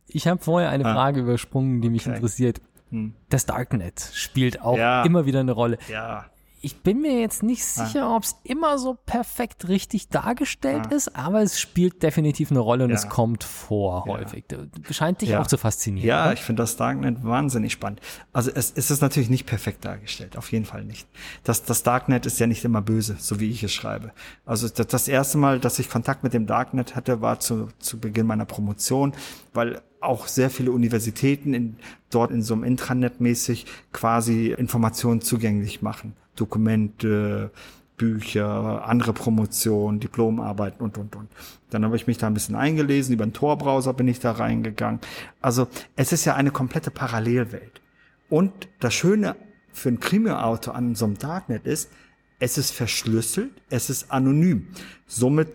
[0.07, 0.95] Ich habe vorher eine Ah.
[0.95, 2.14] Frage übersprungen, die mich Okay.
[2.17, 2.61] interessiert.
[2.91, 3.14] Hm.
[3.31, 5.03] Das Darknet spielt auch Ja.
[5.05, 5.79] immer wieder eine Rolle.
[5.91, 6.27] Ja.
[6.62, 7.84] Ich bin mir jetzt nicht Ah.
[7.86, 12.84] sicher, ob es immer so perfekt richtig dargestellt ist, aber es spielt definitiv eine Rolle
[12.84, 12.96] und Ja.
[12.96, 14.14] es kommt vor Ja.
[14.14, 14.44] häufig.
[14.48, 15.40] Das scheint dich Ja.
[15.42, 16.07] auch zu faszinieren.
[16.09, 16.32] Ja, oder?
[16.32, 18.00] ich finde das Darknet wahnsinnig spannend.
[18.32, 21.07] Also es, es ist natürlich nicht perfekt dargestellt, auf jeden Fall nicht.
[21.44, 24.12] Das, das Darknet ist ja nicht immer böse, so wie ich es schreibe.
[24.46, 28.00] Also das, das erste Mal, dass ich Kontakt mit dem Darknet hatte, war zu, zu
[28.00, 29.12] Beginn meiner Promotion,
[29.52, 31.76] weil auch sehr viele Universitäten in,
[32.11, 36.14] dort in so einem Intranet mäßig quasi Informationen zugänglich machen.
[36.37, 37.51] Dokumente,
[37.97, 41.28] Bücher, andere Promotionen, Diplomarbeiten und, und, und.
[41.70, 45.01] Dann habe ich mich da ein bisschen eingelesen, über den Tor-Browser bin ich da reingegangen.
[45.41, 45.66] Also
[45.97, 47.80] es ist ja eine komplette Parallelwelt.
[48.28, 49.37] Und das Schöne
[49.72, 51.91] für ein Krimi-Autor an so einem Darknet ist,
[52.39, 54.68] es ist verschlüsselt, es ist anonym.
[55.07, 55.49] Somit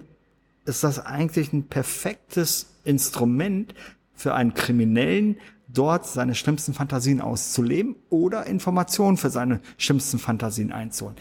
[0.66, 3.74] ist das eigentlich ein perfektes Instrument
[4.16, 5.38] für einen Kriminellen,
[5.74, 11.18] dort seine schlimmsten Fantasien auszuleben oder Informationen für seine schlimmsten Fantasien einzuholen.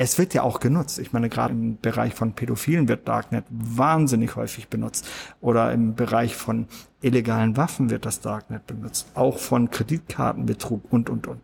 [0.00, 1.00] Es wird ja auch genutzt.
[1.00, 5.08] Ich meine, gerade im Bereich von Pädophilen wird Darknet wahnsinnig häufig benutzt.
[5.40, 6.68] Oder im Bereich von
[7.00, 9.08] illegalen Waffen wird das Darknet benutzt.
[9.14, 11.40] Auch von Kreditkartenbetrug und, und, und.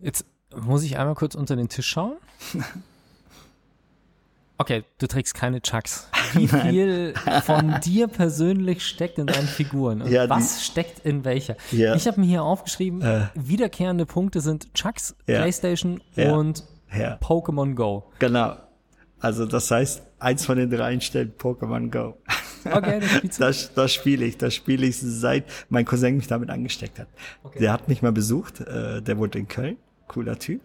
[0.00, 0.24] Jetzt
[0.56, 2.16] muss ich einmal kurz unter den Tisch schauen.
[4.62, 6.08] Okay, du trägst keine Chucks.
[6.34, 10.02] Wie viel von dir persönlich steckt in deinen Figuren?
[10.02, 11.56] Und Ja, die- was steckt in welcher?
[11.72, 11.94] Ja.
[11.96, 13.02] Ich habe mir hier aufgeschrieben,
[13.34, 15.40] wiederkehrende Punkte sind Chucks, Ja.
[15.40, 16.64] Playstation und.
[17.20, 18.10] Pokémon Go.
[18.18, 18.56] Genau.
[19.18, 22.18] Also das heißt, eins von den dreien stellt Pokémon Go.
[22.64, 23.44] Okay, das spielst du.
[23.46, 24.36] Das, das spiele ich.
[24.38, 27.08] Das spiele ich seit mein Cousin mich damit angesteckt hat.
[27.58, 28.60] Der hat mich mal besucht.
[28.60, 29.78] Äh, der wohnt in Köln.
[30.06, 30.60] Cooler Typ.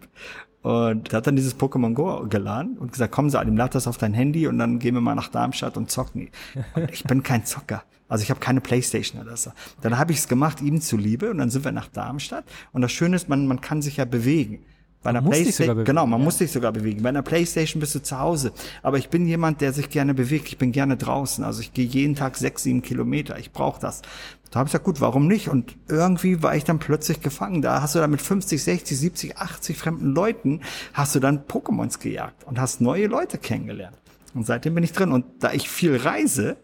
[0.62, 4.12] Und hat dann dieses Pokémon Go geladen und gesagt, komm Salim, lad das auf dein
[4.12, 6.30] Handy und dann gehen wir mal nach Darmstadt und zocken.
[6.74, 7.84] Und ich bin kein Zocker.
[8.08, 9.52] Also ich habe keine Playstation oder so.
[9.82, 12.44] Dann habe ich es gemacht, ihm zuliebe und dann sind wir nach Darmstadt.
[12.72, 14.64] Und das Schöne ist, man, man kann sich ja bewegen.
[15.02, 16.24] Bei einer Playstation, genau, man ja.
[16.24, 17.02] muss dich sogar bewegen.
[17.02, 18.52] Bei einer Playstation bist du zu Hause.
[18.82, 20.48] Aber ich bin jemand, der sich gerne bewegt.
[20.48, 21.44] Ich bin gerne draußen.
[21.44, 23.38] Also ich gehe jeden Tag sechs, sieben Kilometer.
[23.38, 24.02] Ich brauche das.
[24.50, 25.48] Da habe ich gesagt, gut, warum nicht?
[25.48, 27.60] Und irgendwie war ich dann plötzlich gefangen.
[27.62, 30.62] Da hast du dann mit 50, 60, 70, 80 fremden Leuten,
[30.94, 33.96] hast du dann Pokémons gejagt und hast neue Leute kennengelernt.
[34.34, 35.12] Und seitdem bin ich drin.
[35.12, 36.56] Und da ich viel reise,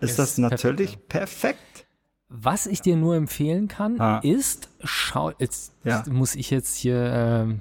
[0.00, 1.86] ist Ist das natürlich perfekt, perfekt.
[2.28, 4.18] Was ich dir nur empfehlen kann, Ah.
[4.22, 6.04] ist, schau, jetzt Ja.
[6.10, 7.60] muss ich jetzt hier, ähm,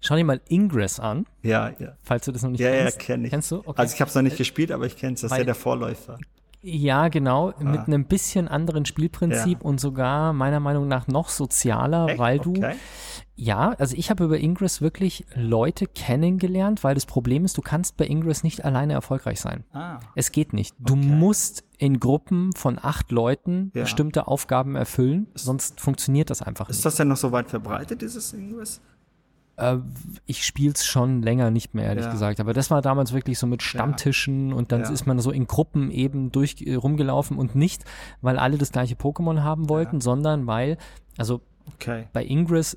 [0.00, 1.96] schau dir mal Ingress an, Ja, ja.
[2.02, 2.98] falls du das noch nicht Ja, ja, kennst.
[3.00, 3.30] kenne ich.
[3.30, 3.56] Kennst du?
[3.58, 3.72] Okay.
[3.76, 5.20] Also ich habe es noch nicht gespielt, aber ich kenne es.
[5.20, 6.18] Das ist Weil- ja der Vorläufer.
[6.64, 7.84] Ja, genau, mit Ah.
[7.84, 9.64] einem bisschen anderen Spielprinzip Ja.
[9.66, 12.18] und sogar meiner Meinung nach noch sozialer, Echt?
[12.18, 12.74] weil du Okay.
[13.34, 17.96] Ja, also ich habe über Ingress wirklich Leute kennengelernt, weil das Problem ist, du kannst
[17.96, 19.64] bei Ingress nicht alleine erfolgreich sein.
[19.72, 19.98] Ah.
[20.14, 20.76] Es geht nicht.
[20.78, 21.02] Du Okay.
[21.06, 23.82] musst in Gruppen von acht Leuten Ja.
[23.82, 26.84] bestimmte Aufgaben erfüllen, sonst funktioniert das einfach Ist nicht.
[26.86, 28.80] das denn noch so weit verbreitet, dieses Ingress?
[29.56, 29.76] Äh,
[30.26, 32.10] ich spiel's schon länger nicht mehr, ehrlich Ja.
[32.12, 32.40] gesagt.
[32.40, 34.90] Aber das war damals wirklich so mit Stammtischen und dann Ja.
[34.90, 37.84] ist man so in Gruppen eben durch äh, rumgelaufen und nicht,
[38.22, 40.78] weil alle das gleiche Pokémon haben wollten, sondern weil,
[41.18, 41.40] also
[41.74, 42.08] Okay.
[42.12, 42.76] bei Ingress,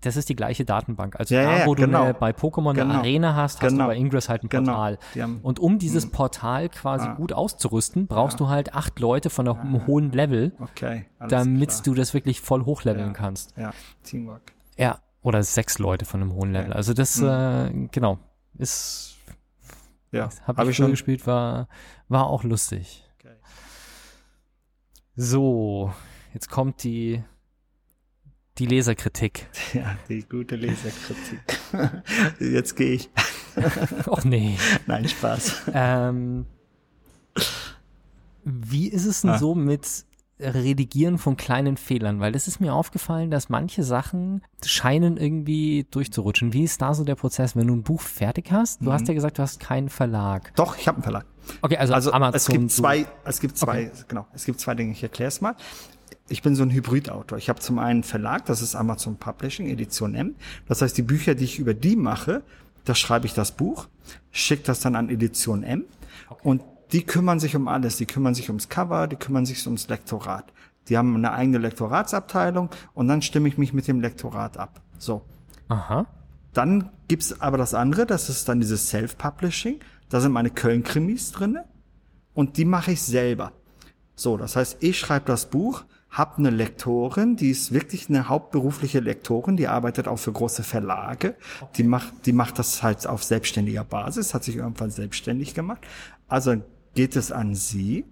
[0.00, 1.14] das ist die gleiche Datenbank.
[1.20, 2.02] Also Ja, da, ja, wo du genau.
[2.04, 2.94] eine, bei Pokémon eine Genau.
[2.94, 3.84] Arena hast, hast Genau.
[3.84, 4.72] du bei Ingress halt ein Genau.
[4.72, 4.98] Portal.
[5.42, 7.14] Und um dieses Portal quasi Ah.
[7.14, 11.04] gut auszurüsten, brauchst du halt acht Leute von einem hohen Level, Okay.
[11.28, 11.82] damit klar.
[11.84, 13.12] du das wirklich voll hochleveln Ja.
[13.12, 13.54] kannst.
[13.56, 14.52] Ja, Teamwork.
[14.76, 14.98] Ja.
[15.22, 16.72] Oder sechs Leute von einem hohen Level.
[16.72, 18.18] Also das, äh, genau,
[18.58, 19.16] ist,
[20.10, 20.90] Ja, habe hab ich, ich schon.
[20.90, 21.68] gespielt, war,
[22.08, 23.04] war auch lustig.
[23.18, 23.34] Okay.
[25.14, 25.92] So,
[26.34, 27.22] jetzt kommt die,
[28.58, 29.46] die Leserkritik.
[29.74, 31.40] Ja, die gute Leserkritik.
[32.40, 33.10] Jetzt gehe ich.
[34.06, 34.58] Och nee.
[34.86, 35.62] Nein, Spaß.
[35.72, 36.44] Ähm,
[38.44, 39.38] wie ist es denn Ah.
[39.38, 40.04] so mit
[40.42, 42.20] Redigieren von kleinen Fehlern?
[42.20, 46.52] Weil das ist mir aufgefallen, dass manche Sachen scheinen irgendwie durchzurutschen.
[46.52, 48.80] Wie ist da so der Prozess, wenn du ein Buch fertig hast?
[48.80, 48.92] Du Mhm.
[48.92, 50.52] hast ja gesagt, du hast keinen Verlag.
[50.56, 51.26] Doch, ich habe einen Verlag.
[51.60, 52.36] Okay, also, Also Amazon.
[52.36, 54.92] es gibt zwei, es gibt zwei, genau, es gibt zwei Dinge.
[54.92, 55.54] Ich erkläre es mal.
[56.28, 57.36] Ich bin so ein Hybridautor.
[57.38, 60.34] Ich habe zum einen einen Verlag, das ist Amazon Publishing, Edition M.
[60.68, 62.42] Das heißt, die Bücher, die ich über die mache,
[62.84, 63.86] da schreibe ich das Buch,
[64.30, 65.84] schicke das dann an Edition M
[66.42, 66.62] und
[66.92, 67.96] die kümmern sich um alles.
[67.96, 70.52] Die kümmern sich ums Cover, die kümmern sich ums Lektorat.
[70.88, 74.80] Die haben eine eigene Lektoratsabteilung und dann stimme ich mich mit dem Lektorat ab.
[74.98, 75.22] So.
[75.68, 76.06] Aha.
[76.52, 79.80] Dann gibt's aber das andere, das ist dann dieses Self-Publishing.
[80.08, 81.64] Da sind meine Köln-Krimis drinne
[82.34, 83.52] und die mache ich selber.
[84.14, 89.00] So, das heißt, ich schreibe das Buch, habe eine Lektorin, die ist wirklich eine hauptberufliche
[89.00, 91.36] Lektorin, die arbeitet auch für große Verlage.
[91.76, 95.80] Die macht, die macht das halt auf selbstständiger Basis, hat sich irgendwann selbstständig gemacht.
[96.28, 96.56] Also
[96.94, 98.04] geht es an sie.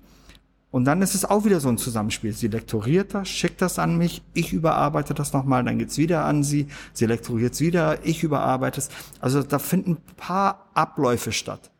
[0.70, 2.32] Und dann ist es auch wieder so ein Zusammenspiel.
[2.32, 6.44] Sie lektoriert das, schickt das an mich, ich überarbeite das nochmal, dann geht's wieder an
[6.44, 8.88] sie, sie lektoriert es wieder, ich überarbeite es.
[9.20, 11.72] Also da finden ein paar Abläufe statt.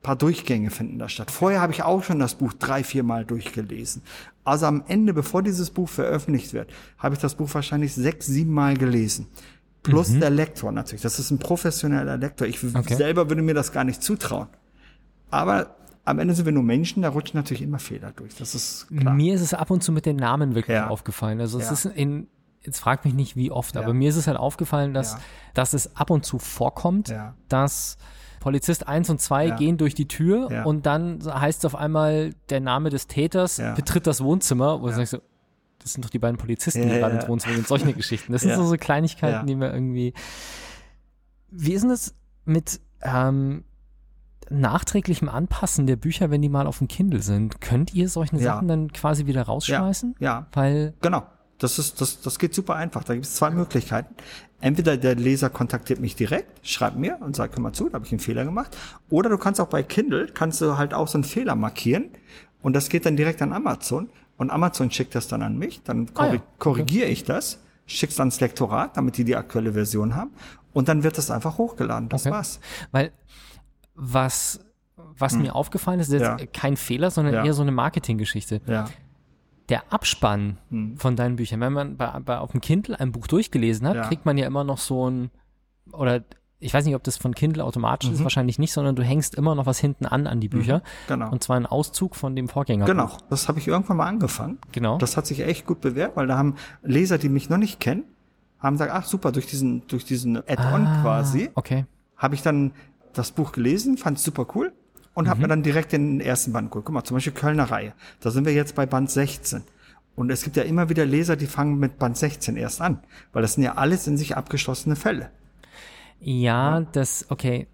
[0.00, 1.30] Ein paar Durchgänge finden da statt.
[1.30, 4.02] Vorher habe ich auch schon das Buch drei, vier Mal durchgelesen.
[4.44, 8.52] Also am Ende, bevor dieses Buch veröffentlicht wird, habe ich das Buch wahrscheinlich sechs, sieben
[8.52, 9.28] Mal gelesen.
[9.82, 11.02] Plus der Lektor natürlich.
[11.02, 12.46] Das ist ein professioneller Lektor.
[12.46, 12.96] Ich Okay.
[12.96, 14.48] selber würde mir das gar nicht zutrauen.
[15.30, 15.76] Aber
[16.06, 18.34] am Ende sind wir nur Menschen, da rutschen natürlich immer Fehler durch.
[18.36, 19.12] Das ist klar.
[19.14, 20.88] Mir ist es ab und zu mit den Namen wirklich Ja.
[20.88, 21.40] aufgefallen.
[21.40, 21.72] Also es Ja.
[21.72, 22.28] ist in,
[22.62, 23.82] jetzt frag mich nicht wie oft, Ja.
[23.82, 25.18] aber mir ist es halt aufgefallen, dass, Ja.
[25.54, 27.34] dass es ab und zu vorkommt, Ja.
[27.48, 27.98] dass
[28.40, 29.56] Polizist 1 und 2 Ja.
[29.56, 30.62] gehen durch die Tür Ja.
[30.64, 33.74] und dann heißt es auf einmal, der Name des Täters Ja.
[33.74, 35.18] betritt das Wohnzimmer, wo du sagst so,
[35.80, 37.20] das sind doch die beiden Polizisten, die Ja, gerade ja.
[37.20, 37.66] ins Wohnzimmer sind.
[37.66, 38.32] Solche Geschichten.
[38.32, 38.56] Das sind Ja.
[38.56, 39.42] so, so Kleinigkeiten, Ja.
[39.44, 40.14] die mir irgendwie.
[41.50, 43.64] Wie ist denn das mit ähm,
[44.50, 47.60] nachträglichem Anpassen der Bücher, wenn die mal auf dem Kindle sind?
[47.60, 48.54] Könnt ihr solche Ja.
[48.54, 50.16] Sachen dann quasi wieder rausschmeißen?
[50.18, 51.24] Ja, Weil, genau.
[51.58, 53.02] Das ist, das, das geht super einfach.
[53.02, 54.14] Da gibt es zwei Möglichkeiten.
[54.60, 58.04] Entweder der Leser kontaktiert mich direkt, schreibt mir und sagt, hör mal zu, da habe
[58.04, 58.76] ich einen Fehler gemacht.
[59.08, 62.10] Oder du kannst auch bei Kindle, kannst du halt auch so einen Fehler markieren
[62.60, 66.08] und das geht dann direkt an Amazon und Amazon schickt das dann an mich, dann
[66.14, 70.32] Ah ja, korri korrigiere ich das, schick's ans Lektorat, damit die die aktuelle Version haben
[70.74, 72.10] und dann wird das einfach hochgeladen.
[72.10, 72.34] Das Okay.
[72.34, 72.60] war's.
[72.92, 73.12] weil
[73.96, 74.60] was,
[75.18, 76.38] was mir aufgefallen ist, ist jetzt Hm.
[76.38, 76.46] Ja.
[76.52, 77.44] kein Fehler, sondern Ja.
[77.44, 78.60] eher so eine Marketinggeschichte.
[78.66, 78.86] Ja.
[79.68, 80.96] Der Abspann Hm.
[80.96, 84.24] von deinen Büchern, wenn man bei, bei, auf dem Kindle ein Buch durchgelesen hat, kriegt
[84.24, 85.30] man ja immer noch so ein,
[85.92, 86.22] oder
[86.58, 88.14] ich weiß nicht, ob das von Kindle automatisch Mhm.
[88.16, 90.82] ist, wahrscheinlich nicht, sondern du hängst immer noch was hinten an an die Bücher.
[91.08, 91.30] Genau.
[91.30, 92.90] Und zwar ein Auszug von dem Vorgängerbuch.
[92.90, 94.58] Genau, das habe ich irgendwann mal angefangen.
[94.72, 94.96] Genau.
[94.98, 98.04] Das hat sich echt gut bewährt, weil da haben Leser, die mich noch nicht kennen,
[98.58, 101.84] haben gesagt, ach super, durch diesen, durch diesen Add-on Ah, quasi, Okay.
[102.16, 102.72] habe ich dann
[103.18, 104.72] das Buch gelesen, fand es super cool
[105.14, 105.28] und Mhm.
[105.30, 106.84] habe mir dann direkt den ersten Band geholt.
[106.86, 107.92] Guck mal, zum Beispiel Kölner Reihe.
[108.20, 109.62] Da sind wir jetzt bei Band 16.
[110.14, 113.00] Und es gibt ja immer wieder Leser, die fangen mit Band 16 erst an,
[113.32, 115.30] weil das sind ja alles in sich abgeschlossene Fälle.
[116.20, 117.66] Ja, das, okay.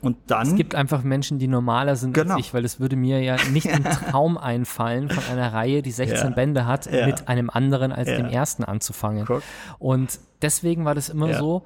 [0.00, 2.36] Und dann, Es gibt einfach Menschen, die normaler sind Genau.
[2.36, 5.90] als ich, weil es würde mir ja nicht im Traum einfallen, von einer Reihe, die
[5.90, 6.34] 16 Ja.
[6.34, 7.04] Bände hat, Ja.
[7.06, 8.16] mit einem anderen als Ja.
[8.16, 9.26] dem ersten anzufangen.
[9.26, 9.42] Guck.
[9.78, 11.64] Und deswegen war das immer so,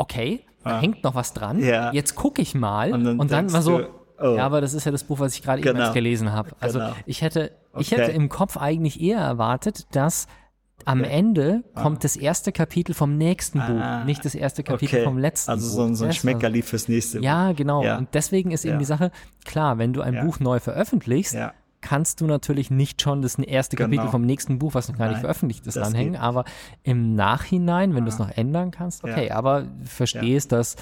[0.00, 1.92] okay, da hängt noch was dran, Ja.
[1.92, 3.88] jetzt gucke ich mal Und und dann dann, denkst mal so, du,
[4.20, 4.36] oh.
[4.36, 5.80] ja, aber das ist ja das Buch, was ich gerade eben Genau.
[5.80, 6.50] erst gelesen habe.
[6.60, 6.92] Also Genau.
[7.06, 8.02] ich hätte, ich Okay.
[8.02, 10.26] hätte im Kopf eigentlich eher erwartet, dass
[10.86, 14.04] am Ende kommt das erste Kapitel vom nächsten Buch, Ah.
[14.04, 15.74] nicht das erste Kapitel okay, vom letzten also Buch.
[15.76, 17.20] so, ein- so ein Schmeckerli fürs nächste.
[17.20, 17.84] ja, genau.
[17.84, 17.98] Ja.
[17.98, 19.10] Und deswegen ist eben die Sache,
[19.44, 20.24] klar, wenn du ein.
[20.24, 21.34] Buch neu veröffentlichst.
[21.80, 24.10] Kannst du natürlich nicht schon das erste Kapitel Genau.
[24.10, 26.12] vom nächsten Buch, was noch gar nicht Nein, veröffentlicht ist, anhängen.
[26.12, 26.20] geht.
[26.20, 26.44] Aber
[26.82, 29.36] im Nachhinein, wenn du es noch ändern kannst, okay, Ja.
[29.36, 30.74] aber verstehst, dass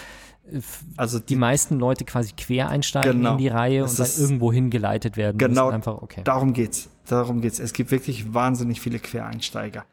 [0.53, 0.61] äh,
[0.97, 3.33] Also die meisten Leute quasi quer einsteigen Genau.
[3.33, 5.67] in die Reihe und dann irgendwo hingeleitet werden Genau.
[5.67, 5.75] müssen.
[5.75, 6.23] Einfach, okay.
[6.25, 6.89] Darum geht's.
[7.07, 7.59] Darum geht's.
[7.61, 9.85] Es gibt wirklich wahnsinnig viele Quereinsteiger.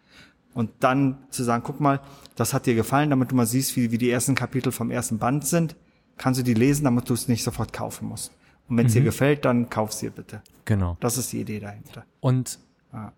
[0.53, 1.99] Und dann zu sagen, guck mal,
[2.35, 5.17] das hat dir gefallen, damit du mal siehst, wie, wie die ersten Kapitel vom ersten
[5.17, 5.75] Band sind,
[6.17, 8.31] kannst du die lesen, damit du es nicht sofort kaufen musst.
[8.67, 9.05] Und wenn es dir Mhm.
[9.05, 10.41] gefällt, dann kauf sie bitte.
[10.65, 10.97] Genau.
[10.99, 12.03] Das ist die Idee dahinter.
[12.19, 12.57] Und
[12.91, 13.11] Ah.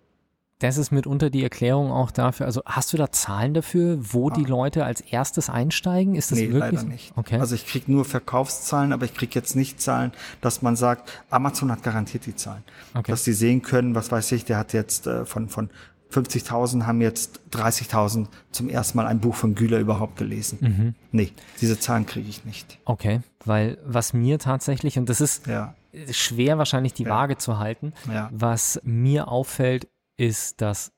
[0.59, 2.45] das ist mitunter die Erklärung auch dafür.
[2.47, 6.15] Also hast du da Zahlen dafür, wo die Leute als erstes einsteigen?
[6.15, 6.41] Ist das Ah.
[6.41, 6.81] nee, wirklich?
[6.81, 7.13] leider nicht.
[7.15, 7.39] Okay.
[7.39, 11.71] Also ich krieg nur Verkaufszahlen, aber ich krieg jetzt nicht Zahlen, dass man sagt, Amazon
[11.71, 12.63] hat garantiert die Zahlen.
[12.93, 13.11] Okay.
[13.11, 15.69] Dass die sehen können, was weiß ich, der hat jetzt äh, von, von
[16.11, 20.57] 50.000 haben jetzt 30.000 zum ersten Mal ein Buch von Güler überhaupt gelesen.
[20.61, 20.95] Mhm.
[21.11, 22.79] Nee, diese Zahlen kriege ich nicht.
[22.85, 25.75] okay, weil was mir tatsächlich, und das ist Ja,
[26.11, 27.09] schwer wahrscheinlich die Ja.
[27.09, 29.87] Waage zu halten, ja, was mir auffällt,
[30.17, 30.91] ist, dass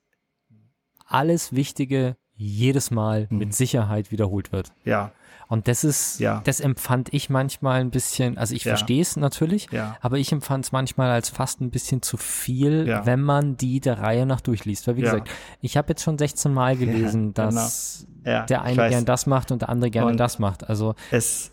[1.06, 3.38] alles Wichtige jedes Mal Mhm.
[3.40, 4.72] mit Sicherheit wiederholt wird.
[4.86, 5.12] ja,
[5.50, 6.42] Und das ist, Ja.
[6.46, 8.72] das empfand ich manchmal ein bisschen, also ich Ja.
[8.78, 9.98] verstehe es natürlich, Ja.
[10.00, 13.98] aber ich empfand es manchmal als fast ein bisschen zu viel, wenn man die der
[14.00, 14.88] Reihe nach durchliest.
[14.88, 15.30] Weil wie gesagt,
[15.62, 17.50] ich habe jetzt schon 16 Mal gelesen, genau.
[17.50, 18.46] dass ja.
[18.46, 20.70] der eine gern das macht und der andere gerne das macht.
[20.70, 21.50] Also Es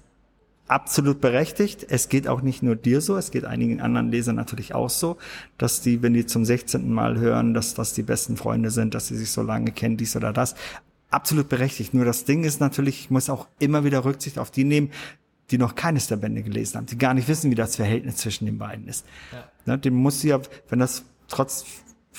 [0.69, 1.87] absolut berechtigt.
[1.89, 5.17] Es geht auch nicht nur dir so, es geht einigen anderen Lesern natürlich auch so,
[5.59, 6.93] dass die, wenn die zum 16.
[6.93, 10.17] Mal hören, dass das die besten Freunde sind, dass sie sich so lange kennen, dies
[10.17, 10.55] oder das.
[11.11, 11.95] Absolut berechtigt.
[11.95, 14.91] Nur das Ding ist natürlich, ich muss auch immer wieder Rücksicht auf die nehmen,
[15.51, 18.47] die noch keines der Bände gelesen haben, die gar nicht wissen, wie das Verhältnis zwischen
[18.47, 19.07] den beiden ist.
[19.65, 21.65] Ne, dem musst du ja, wenn das trotz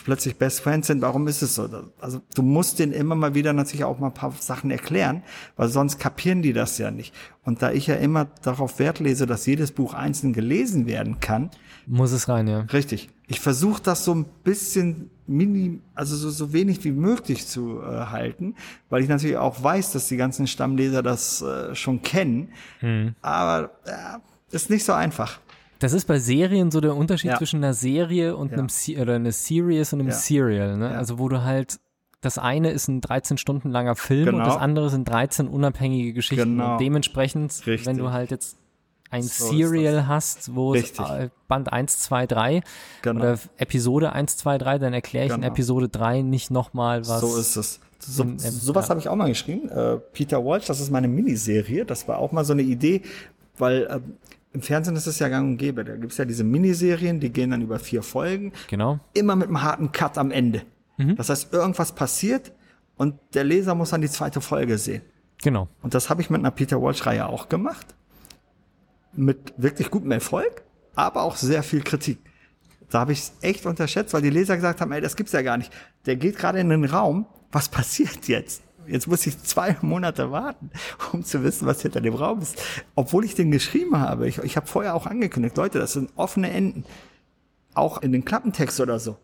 [0.03, 1.67] plötzlich Best Friends sind, warum ist es so?
[1.99, 5.23] Also du musst denen immer mal wieder natürlich auch mal ein paar Sachen erklären,
[5.55, 7.13] weil sonst kapieren die das ja nicht.
[7.43, 11.49] Und da ich ja immer darauf Wert lese, dass jedes Buch einzeln gelesen werden kann,
[11.87, 12.59] muss es rein, ja.
[12.73, 13.09] richtig.
[13.27, 17.85] Ich versuche das so ein bisschen mini, also so, so wenig wie möglich zu äh,
[18.07, 18.55] halten,
[18.89, 22.49] weil ich natürlich auch weiß, dass die ganzen Stammleser das äh, schon kennen.
[23.21, 24.21] Aber ja,
[24.51, 25.39] ist nicht so einfach.
[25.79, 27.37] Das ist bei Serien so der Unterschied Ja.
[27.37, 28.57] zwischen einer Serie und Ja.
[28.57, 30.15] einem Se oder einer Series und einem Ja.
[30.15, 30.77] Serial.
[30.77, 30.89] Ne?
[30.89, 31.79] Also wo du halt
[32.21, 34.45] das eine ist ein 13 Stunden langer Film und Genau.
[34.45, 36.57] das andere sind 13 unabhängige Geschichten.
[36.57, 36.73] Genau.
[36.73, 37.85] Und dementsprechend, Richtig.
[37.85, 38.57] wenn du halt jetzt
[39.09, 41.09] ein So Serial hast, wo es Richtig.
[41.09, 42.61] äh, Band 1, 2, 3
[43.01, 43.21] Genau.
[43.21, 45.47] oder Episode 1, 2, 3, dann erkläre ich in Genau.
[45.53, 47.21] Episode 3 nicht nochmal was.
[47.21, 47.79] So ist es.
[47.99, 48.89] So, in- in- sowas ja.
[48.91, 49.69] habe ich auch mal geschrieben.
[49.69, 51.83] Äh, Peter Walsh, das ist meine Miniserie.
[51.85, 53.01] Das war auch mal so eine Idee,
[53.57, 54.17] weil ähm,
[54.53, 55.83] im Fernsehen ist es ja gang und gäbe.
[55.83, 58.99] Da gibt's ja diese Miniserien, die gehen dann über vier Folgen, Genau.
[59.13, 60.61] immer mit einem harten Cut am Ende.
[60.97, 61.15] Mhm.
[61.15, 62.51] Das heißt, irgendwas passiert
[62.97, 65.01] und der Leser muss dann die zweite Folge sehen.
[65.43, 65.67] Genau.
[65.83, 67.93] Und das habe ich mit einer Peter Walsh-Reihe auch gemacht.
[69.17, 70.63] Mit wirklich gutem Erfolg,
[70.95, 72.19] aber auch sehr viel Kritik.
[72.89, 75.41] Da habe ich es echt unterschätzt, weil die Leser gesagt haben, ey, das gibt's ja
[75.41, 75.73] gar nicht.
[76.05, 78.61] Der geht gerade in den Raum, was passiert jetzt?
[78.87, 80.71] Jetzt muss ich zwei Monate warten,
[81.11, 82.61] um zu wissen, was hinter dem Raum ist.
[82.95, 84.27] Obwohl ich den geschrieben habe.
[84.27, 86.85] Ich, ich habe vorher auch angekündigt, Leute, das sind offene Enden.
[87.73, 89.17] Auch in den Klappentext oder so.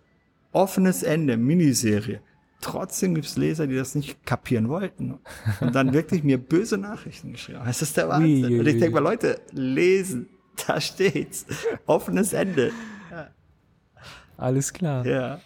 [0.52, 2.22] Offenes Ende, Miniserie.
[2.64, 5.20] Trotzdem gibt's Leser, die das nicht kapieren wollten.
[5.61, 7.59] Und dann wirklich mir böse Nachrichten geschrieben.
[7.59, 7.68] haben.
[7.68, 8.45] Das ist der Wahnsinn.
[8.45, 10.30] Ui, ui, Und ich denke mal, Leute, lesen.
[10.68, 11.45] Da steht's.
[11.88, 12.72] Offenes Ende.
[14.38, 15.05] Alles klar.
[15.05, 15.39] Ja,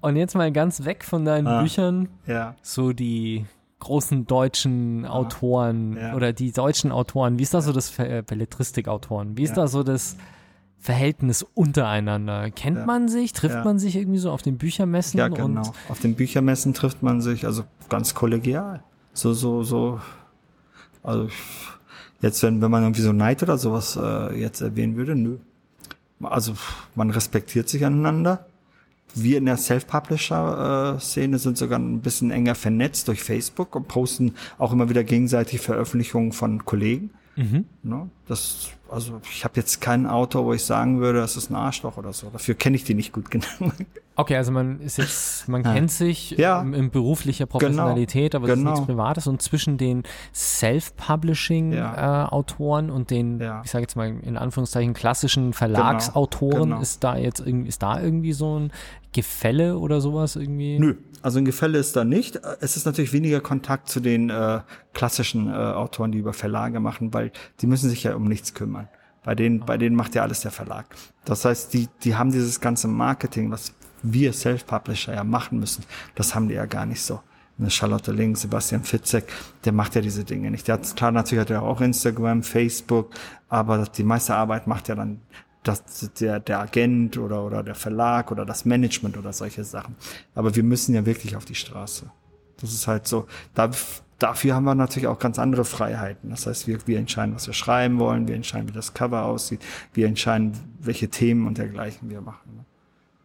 [0.00, 1.62] Und jetzt mal ganz weg von deinen Ah.
[1.62, 2.08] Büchern.
[2.26, 2.56] ja.
[2.62, 3.46] so die
[3.80, 6.14] großen deutschen Autoren ja.
[6.14, 9.36] oder die deutschen Autoren, wie ist da so das äh, Belletristik-Autoren?
[9.36, 10.16] Wie ist da so das
[10.84, 12.50] Verhältnis untereinander?
[12.50, 12.84] Kennt Ja.
[12.84, 13.32] man sich?
[13.32, 13.64] Trifft Ja.
[13.64, 15.16] man sich irgendwie so auf den Büchermessen?
[15.18, 15.44] Ja, genau.
[15.62, 18.82] Und Auf den Büchermessen trifft man sich, also ganz kollegial.
[19.14, 19.98] So, so, so.
[21.02, 21.28] Also
[22.20, 25.38] jetzt, wenn, wenn man irgendwie so Neid oder sowas äh, jetzt erwähnen würde, nö.
[26.20, 26.52] Also
[26.94, 28.44] man respektiert sich aneinander.
[29.14, 34.72] Wir in der Self-Publisher-Szene sind sogar ein bisschen enger vernetzt durch Facebook und posten auch
[34.72, 37.08] immer wieder gegenseitig Veröffentlichungen von Kollegen.
[37.36, 37.64] Mhm.
[37.82, 38.08] Ne?
[38.28, 41.96] Das, also ich habe jetzt keinen Autor, wo ich sagen würde, das ist ein Arschloch
[41.96, 42.28] oder so.
[42.30, 43.46] Dafür kenne ich die nicht gut genug.
[44.16, 46.60] Okay, also man ist jetzt, man kennt sich Ja.
[46.62, 48.72] ähm, in beruflicher Professionalität, aber das Genau.
[48.74, 49.26] ist nichts Privates.
[49.26, 53.62] Und zwischen den Self-Publishing-Autoren und den, Ja.
[53.64, 56.80] ich sage jetzt mal in Anführungszeichen, klassischen Verlagsautoren, genau.
[56.80, 58.72] ist da jetzt irgendwie, ist da irgendwie so ein
[59.12, 60.78] Gefälle oder sowas irgendwie?
[60.78, 60.94] Nö,
[61.24, 62.38] also ein Gefälle ist da nicht.
[62.60, 64.60] Es ist natürlich weniger Kontakt zu den äh,
[64.92, 68.88] klassischen äh, Autoren, die über Verlage machen, weil die müssen sich ja um nichts kümmern.
[69.24, 70.84] Bei denen, bei denen macht ja alles der Verlag.
[71.24, 73.72] Das heißt, die, die haben dieses ganze Marketing, was
[74.02, 77.20] wir Self-Publisher ja machen müssen, das haben die ja gar nicht so.
[77.58, 79.24] Eine Charlotte Link, Sebastian Fitzek,
[79.64, 80.68] der macht ja diese Dinge nicht.
[80.68, 83.14] Der hat, klar, natürlich hat er auch Instagram, Facebook,
[83.48, 85.22] aber die meiste Arbeit macht ja dann
[85.64, 89.96] das, der, der Agent oder, oder der Verlag oder das Management oder solche Sachen.
[90.34, 92.10] Aber wir müssen ja wirklich auf die Straße.
[92.58, 93.26] Das ist halt so.
[93.54, 93.70] Da,
[94.18, 96.30] dafür haben wir natürlich auch ganz andere Freiheiten.
[96.30, 99.60] Das heißt, wir, wir entscheiden, was wir schreiben wollen, wir entscheiden, wie das Cover aussieht,
[99.94, 102.66] wir entscheiden, welche Themen und dergleichen wir machen.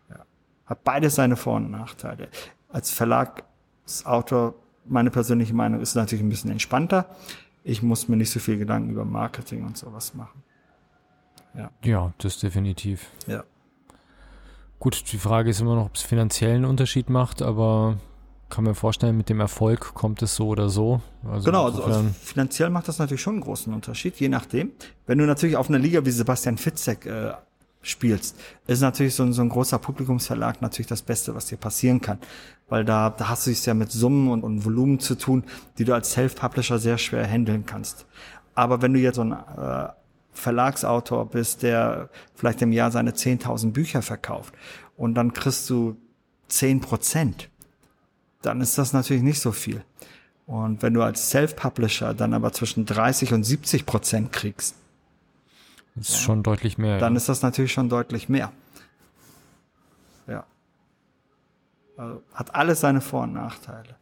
[0.10, 0.26] Ja.
[0.66, 2.30] Hat beides seine Vor- und Nachteile.
[2.70, 7.06] Als Verlagsautor, meine persönliche Meinung ist natürlich ein bisschen entspannter.
[7.64, 10.42] Ich muss mir nicht so viel Gedanken über Marketing und sowas machen.
[11.56, 13.08] Ja, ja das definitiv.
[13.28, 13.44] Ja.
[14.80, 17.98] Gut, die Frage ist immer noch, ob es finanziellen Unterschied macht, aber
[18.50, 21.02] kann mir vorstellen, mit dem Erfolg kommt es so oder so.
[21.30, 24.72] Also genau, also, also, finanziell macht das natürlich schon einen großen Unterschied, je nachdem.
[25.06, 27.34] Wenn du natürlich auf einer Liga wie Sebastian Fitzek äh,
[27.82, 28.38] spielst,
[28.68, 32.20] ist natürlich so ein, so ein großer Publikumsverlag natürlich das Beste, was dir passieren kann.
[32.68, 35.44] Weil da, da hast du es ja mit Summen und, und Volumen zu tun,
[35.78, 38.06] die du als Self-Publisher sehr schwer handeln kannst.
[38.56, 39.90] Aber wenn du jetzt so ein äh,
[40.32, 44.54] Verlagsautor bist, der vielleicht im Jahr seine 10.000 Bücher verkauft
[44.96, 45.98] und dann kriegst du
[46.50, 47.50] 10 Prozent,
[48.42, 49.84] dann ist das natürlich nicht so viel.
[50.46, 54.76] Und wenn du als Self-Publisher dann aber zwischen 30 und 70 Prozent kriegst,
[55.96, 56.98] ist ja, schon deutlich mehr.
[56.98, 57.18] Dann ja.
[57.18, 58.52] ist das natürlich schon deutlich mehr.
[60.28, 60.46] Ja.
[61.98, 63.99] Also hat alles seine Vor- und Nachteile.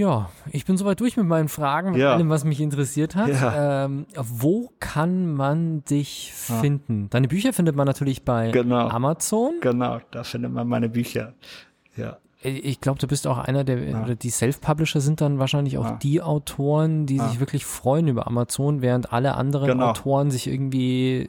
[0.00, 2.14] Ja, ich bin soweit durch mit meinen Fragen, mit ja.
[2.14, 3.28] allem, was mich interessiert hat.
[3.28, 3.84] Ja.
[3.84, 7.02] Ähm, wo kann man dich finden?
[7.02, 7.08] Ja.
[7.10, 8.88] Deine Bücher findet man natürlich bei genau.
[8.88, 9.56] Amazon.
[9.60, 11.34] Genau, da findet man meine Bücher.
[11.96, 12.16] Ja.
[12.42, 14.02] Ich glaube, du bist auch einer der, ja.
[14.02, 15.96] oder die Self-Publisher sind dann wahrscheinlich auch ja.
[15.96, 17.28] die Autoren, die ja.
[17.28, 19.90] sich wirklich freuen über Amazon, während alle anderen genau.
[19.90, 21.28] Autoren sich irgendwie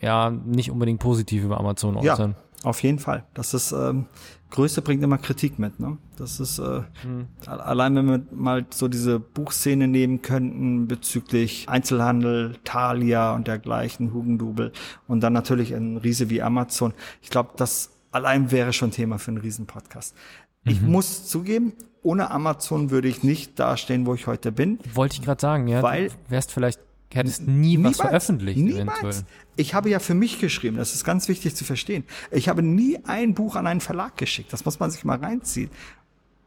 [0.00, 2.34] ja nicht unbedingt positiv über Amazon äußern.
[2.64, 3.24] Auf jeden Fall.
[3.34, 4.06] Das ist ähm,
[4.50, 5.80] Größe bringt immer Kritik mit.
[5.80, 5.98] Ne?
[6.16, 7.26] Das ist äh, mhm.
[7.46, 14.72] allein, wenn wir mal so diese Buchszene nehmen könnten bezüglich Einzelhandel, Thalia und dergleichen, Hugendubel
[15.08, 16.94] und dann natürlich ein Riese wie Amazon.
[17.20, 20.14] Ich glaube, das allein wäre schon Thema für einen Riesen-Podcast.
[20.62, 20.70] Mhm.
[20.70, 24.78] Ich muss zugeben, ohne Amazon würde ich nicht dastehen, wo ich heute bin.
[24.94, 25.82] Wollte ich gerade sagen, ja.
[25.82, 26.80] Weil du wärst vielleicht
[27.12, 29.00] hättest nie niemals, was veröffentlicht niemals.
[29.00, 29.24] eventuell.
[29.56, 32.04] Ich habe ja für mich geschrieben, das ist ganz wichtig zu verstehen.
[32.30, 34.52] Ich habe nie ein Buch an einen Verlag geschickt.
[34.52, 35.70] Das muss man sich mal reinziehen.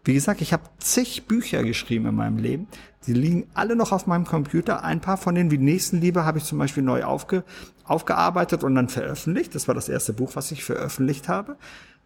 [0.04, 2.68] Wie gesagt, ich habe zig Bücher geschrieben in meinem Leben.
[3.08, 4.84] Die liegen alle noch auf meinem Computer.
[4.84, 7.44] Ein paar von denen, wie Nächstenliebe, habe ich zum Beispiel neu aufge,
[7.84, 9.54] aufgearbeitet und dann veröffentlicht.
[9.54, 11.58] Das war das erste Buch, was ich veröffentlicht habe,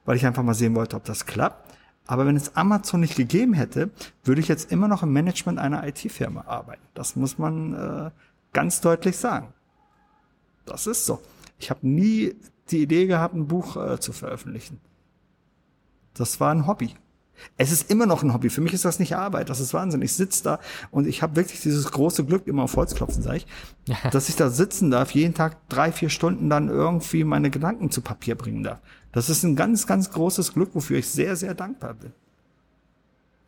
[0.05, 1.75] weil ich einfach mal sehen wollte, ob das klappt.
[2.07, 3.91] Aber wenn es Amazon nicht gegeben hätte,
[4.23, 6.81] würde ich jetzt immer noch im Management einer IT-Firma arbeiten.
[6.93, 8.11] Das muss man äh,
[8.53, 9.53] ganz deutlich sagen.
[10.65, 11.21] Das ist so.
[11.59, 12.35] Ich habe nie
[12.69, 14.79] die Idee gehabt, ein Buch äh, zu veröffentlichen.
[16.13, 16.93] Das war ein Hobby.
[17.57, 18.49] Es ist immer noch ein Hobby.
[18.49, 19.49] Für mich ist das nicht Arbeit.
[19.49, 20.01] Das ist Wahnsinn.
[20.01, 20.59] Ich sitze da
[20.91, 23.47] und ich habe wirklich dieses große Glück, immer auf Holz klopfen, sage ich,
[24.11, 28.01] dass ich da sitzen darf, jeden Tag drei, vier Stunden dann irgendwie meine Gedanken zu
[28.01, 28.79] Papier bringen darf.
[29.11, 32.13] Das ist ein ganz, ganz großes Glück, wofür ich sehr, sehr dankbar bin.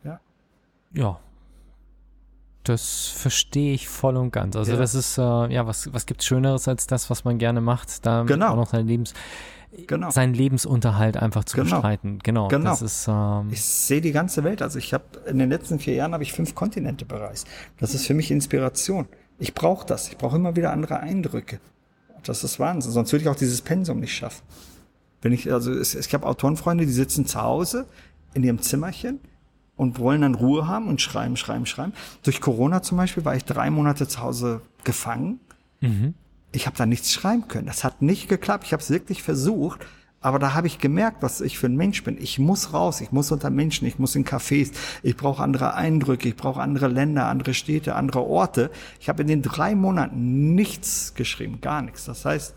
[0.02, 0.20] Ja.
[0.92, 1.20] Ja.
[2.64, 4.56] Das verstehe ich voll und ganz.
[4.56, 4.78] Also ja.
[4.78, 8.22] das ist, äh, ja, was, was gibt's Schöneres als das, was man gerne macht, da
[8.22, 8.52] genau.
[8.52, 9.14] auch noch sein Lebens
[9.86, 10.10] genau.
[10.10, 11.76] seinen Lebensunterhalt einfach zu genau.
[11.76, 12.18] bestreiten.
[12.22, 12.48] Genau.
[12.48, 12.70] genau.
[12.70, 14.62] Das ist, ähm ich sehe die ganze Welt.
[14.62, 17.46] Also ich habe in den letzten vier Jahren habe ich fünf Kontinente bereist.
[17.78, 19.06] Das ist für mich Inspiration.
[19.38, 20.08] Ich brauche das.
[20.08, 21.60] Ich brauche immer wieder andere Eindrücke.
[22.24, 22.92] Das ist Wahnsinn.
[22.92, 24.42] Sonst würde ich auch dieses Pensum nicht schaffen.
[25.20, 27.86] Wenn ich, also es, ich habe Autorenfreunde, die sitzen zu Hause
[28.34, 29.20] in ihrem Zimmerchen
[29.76, 31.92] und wollen dann Ruhe haben und schreiben, schreiben, schreiben.
[32.22, 35.40] Durch Corona zum Beispiel war ich drei Monate zu Hause gefangen.
[35.80, 36.14] Mhm
[36.54, 37.66] ich habe da nichts schreiben können.
[37.66, 38.64] Das hat nicht geklappt.
[38.66, 39.86] Ich habe es wirklich versucht,
[40.20, 42.16] aber da habe ich gemerkt, was ich für ein Mensch bin.
[42.18, 44.72] Ich muss raus, ich muss unter Menschen, ich muss in Cafés,
[45.02, 48.70] ich brauche andere Eindrücke, ich brauche andere Länder, andere Städte, andere Orte.
[49.00, 52.04] Ich habe in den drei Monaten nichts geschrieben, gar nichts.
[52.04, 52.54] Das heißt,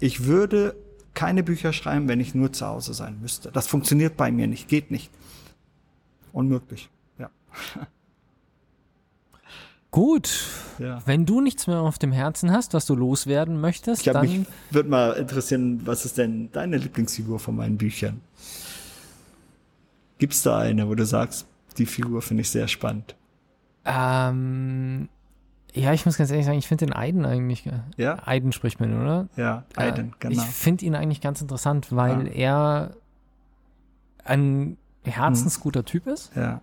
[0.00, 0.74] ich würde
[1.14, 3.50] keine Bücher schreiben, wenn ich nur zu Hause sein müsste.
[3.50, 5.10] Das funktioniert bei mir nicht, geht nicht.
[6.36, 7.30] Unmöglich, ja.
[9.90, 10.28] Gut.
[10.78, 11.00] Ja.
[11.06, 14.26] Wenn du nichts mehr auf dem Herzen hast, was du loswerden möchtest, ich dann.
[14.26, 18.20] Mich würde mal interessieren, was ist denn deine Lieblingsfigur von meinen Büchern?
[20.18, 21.46] Gibt es da eine, wo du sagst,
[21.78, 23.16] die Figur finde ich sehr spannend?
[23.86, 25.08] Ähm,
[25.72, 27.64] ja, ich muss ganz ehrlich sagen, ich finde den Eiden eigentlich.
[27.96, 28.18] Ja?
[28.26, 29.28] Eiden spricht man, oder?
[29.36, 30.42] Ja, Eiden, äh, genau.
[30.42, 32.34] Ich finde ihn eigentlich ganz interessant, weil ja.
[32.34, 32.96] er
[34.22, 34.76] ein
[35.06, 35.86] herzensguter hm.
[35.86, 36.32] Typ ist.
[36.34, 36.60] Ja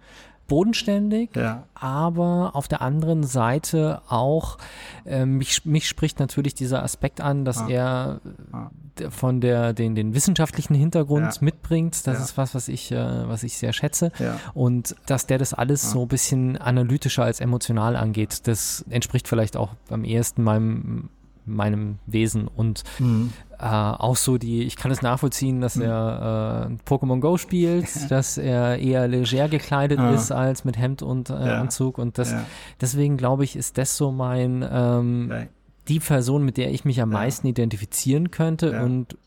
[0.47, 1.63] bodenständig, ja.
[1.73, 4.57] aber auf der anderen Seite auch,
[5.05, 7.69] äh, mich, mich spricht natürlich dieser Aspekt an, dass ah.
[7.69, 8.21] er
[8.51, 8.69] ah.
[9.09, 11.41] von der, den, den wissenschaftlichen Hintergrund ja.
[11.41, 12.05] mitbringt.
[12.05, 14.11] Das ist was, was ich, äh, was ich sehr schätze.
[14.53, 19.55] Und dass der das alles so ein bisschen analytischer als emotional angeht, das entspricht vielleicht
[19.55, 21.09] auch am ehesten meinem
[21.45, 23.33] meinem Wesen und mhm.
[23.63, 25.83] Äh, auch so die, ich kann es nachvollziehen, dass mhm.
[25.83, 30.11] er äh, Pokémon Go spielt, dass er eher leger gekleidet ah.
[30.11, 31.61] ist als mit Hemd und äh, ja.
[31.61, 32.43] Anzug und das, ja.
[32.81, 35.47] deswegen glaube ich, ist das so mein, ähm,
[35.87, 39.17] die Person, mit der ich mich am meisten identifizieren könnte und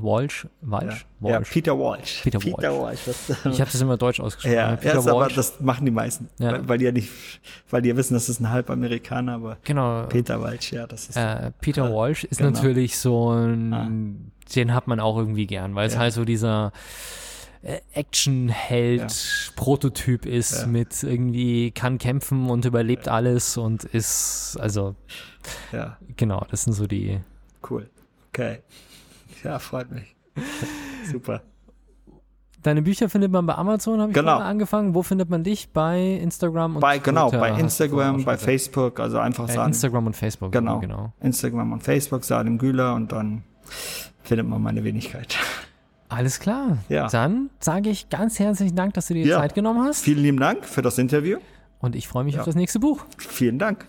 [0.00, 0.94] Walsh, Walsh, ja.
[1.18, 1.48] Walsh.
[1.48, 2.20] Ja, Peter Walsh.
[2.22, 3.04] Peter, Peter Walsh.
[3.04, 3.30] Walsh.
[3.52, 4.54] ich habe das immer deutsch ausgesprochen.
[4.54, 6.60] Ja, Peter ja aber das machen die meisten, ja.
[6.68, 7.10] weil, die ja nicht,
[7.68, 10.06] weil die ja wissen, das ist ein halb Amerikaner, aber genau.
[10.06, 11.16] Peter Walsh, ja, das ist.
[11.16, 12.52] Äh, Peter Walsh ist genau.
[12.52, 13.90] natürlich so ein, ah.
[14.54, 16.70] den hat man auch irgendwie gern, weil es halt so dieser
[17.62, 24.94] äh, Actionheld-Prototyp ist mit irgendwie kann kämpfen und überlebt alles und ist, also,
[25.72, 25.98] ja.
[26.16, 27.18] genau, das sind so die.
[27.68, 27.90] Cool.
[28.28, 28.60] Okay.
[29.44, 30.16] Ja, freut mich.
[31.10, 31.42] Super.
[32.62, 34.38] Deine Bücher findet man bei Amazon, habe ich genau.
[34.38, 34.94] angefangen.
[34.94, 35.70] Wo findet man dich?
[35.72, 39.68] Bei Instagram und bei, Genau, Twitter bei Instagram, bei Facebook, also einfach bei sagen.
[39.68, 40.52] Instagram und Facebook.
[40.52, 40.80] Genau.
[40.80, 41.12] genau.
[41.20, 43.44] Instagram und Facebook, Salim Güler und dann
[44.24, 45.36] findet man meine Wenigkeit.
[46.08, 46.78] Alles klar.
[46.88, 47.06] Ja.
[47.08, 49.38] Dann sage ich ganz herzlichen Dank, dass du dir ja.
[49.38, 50.02] Zeit genommen hast.
[50.02, 51.38] Vielen lieben Dank für das Interview.
[51.80, 52.40] Und ich freue mich ja.
[52.40, 53.04] auf das nächste Buch.
[53.18, 53.86] Vielen Dank.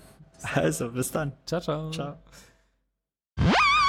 [0.53, 1.33] Also, bis dann.
[1.45, 1.91] Ciao, ciao.
[1.91, 2.15] Ciao.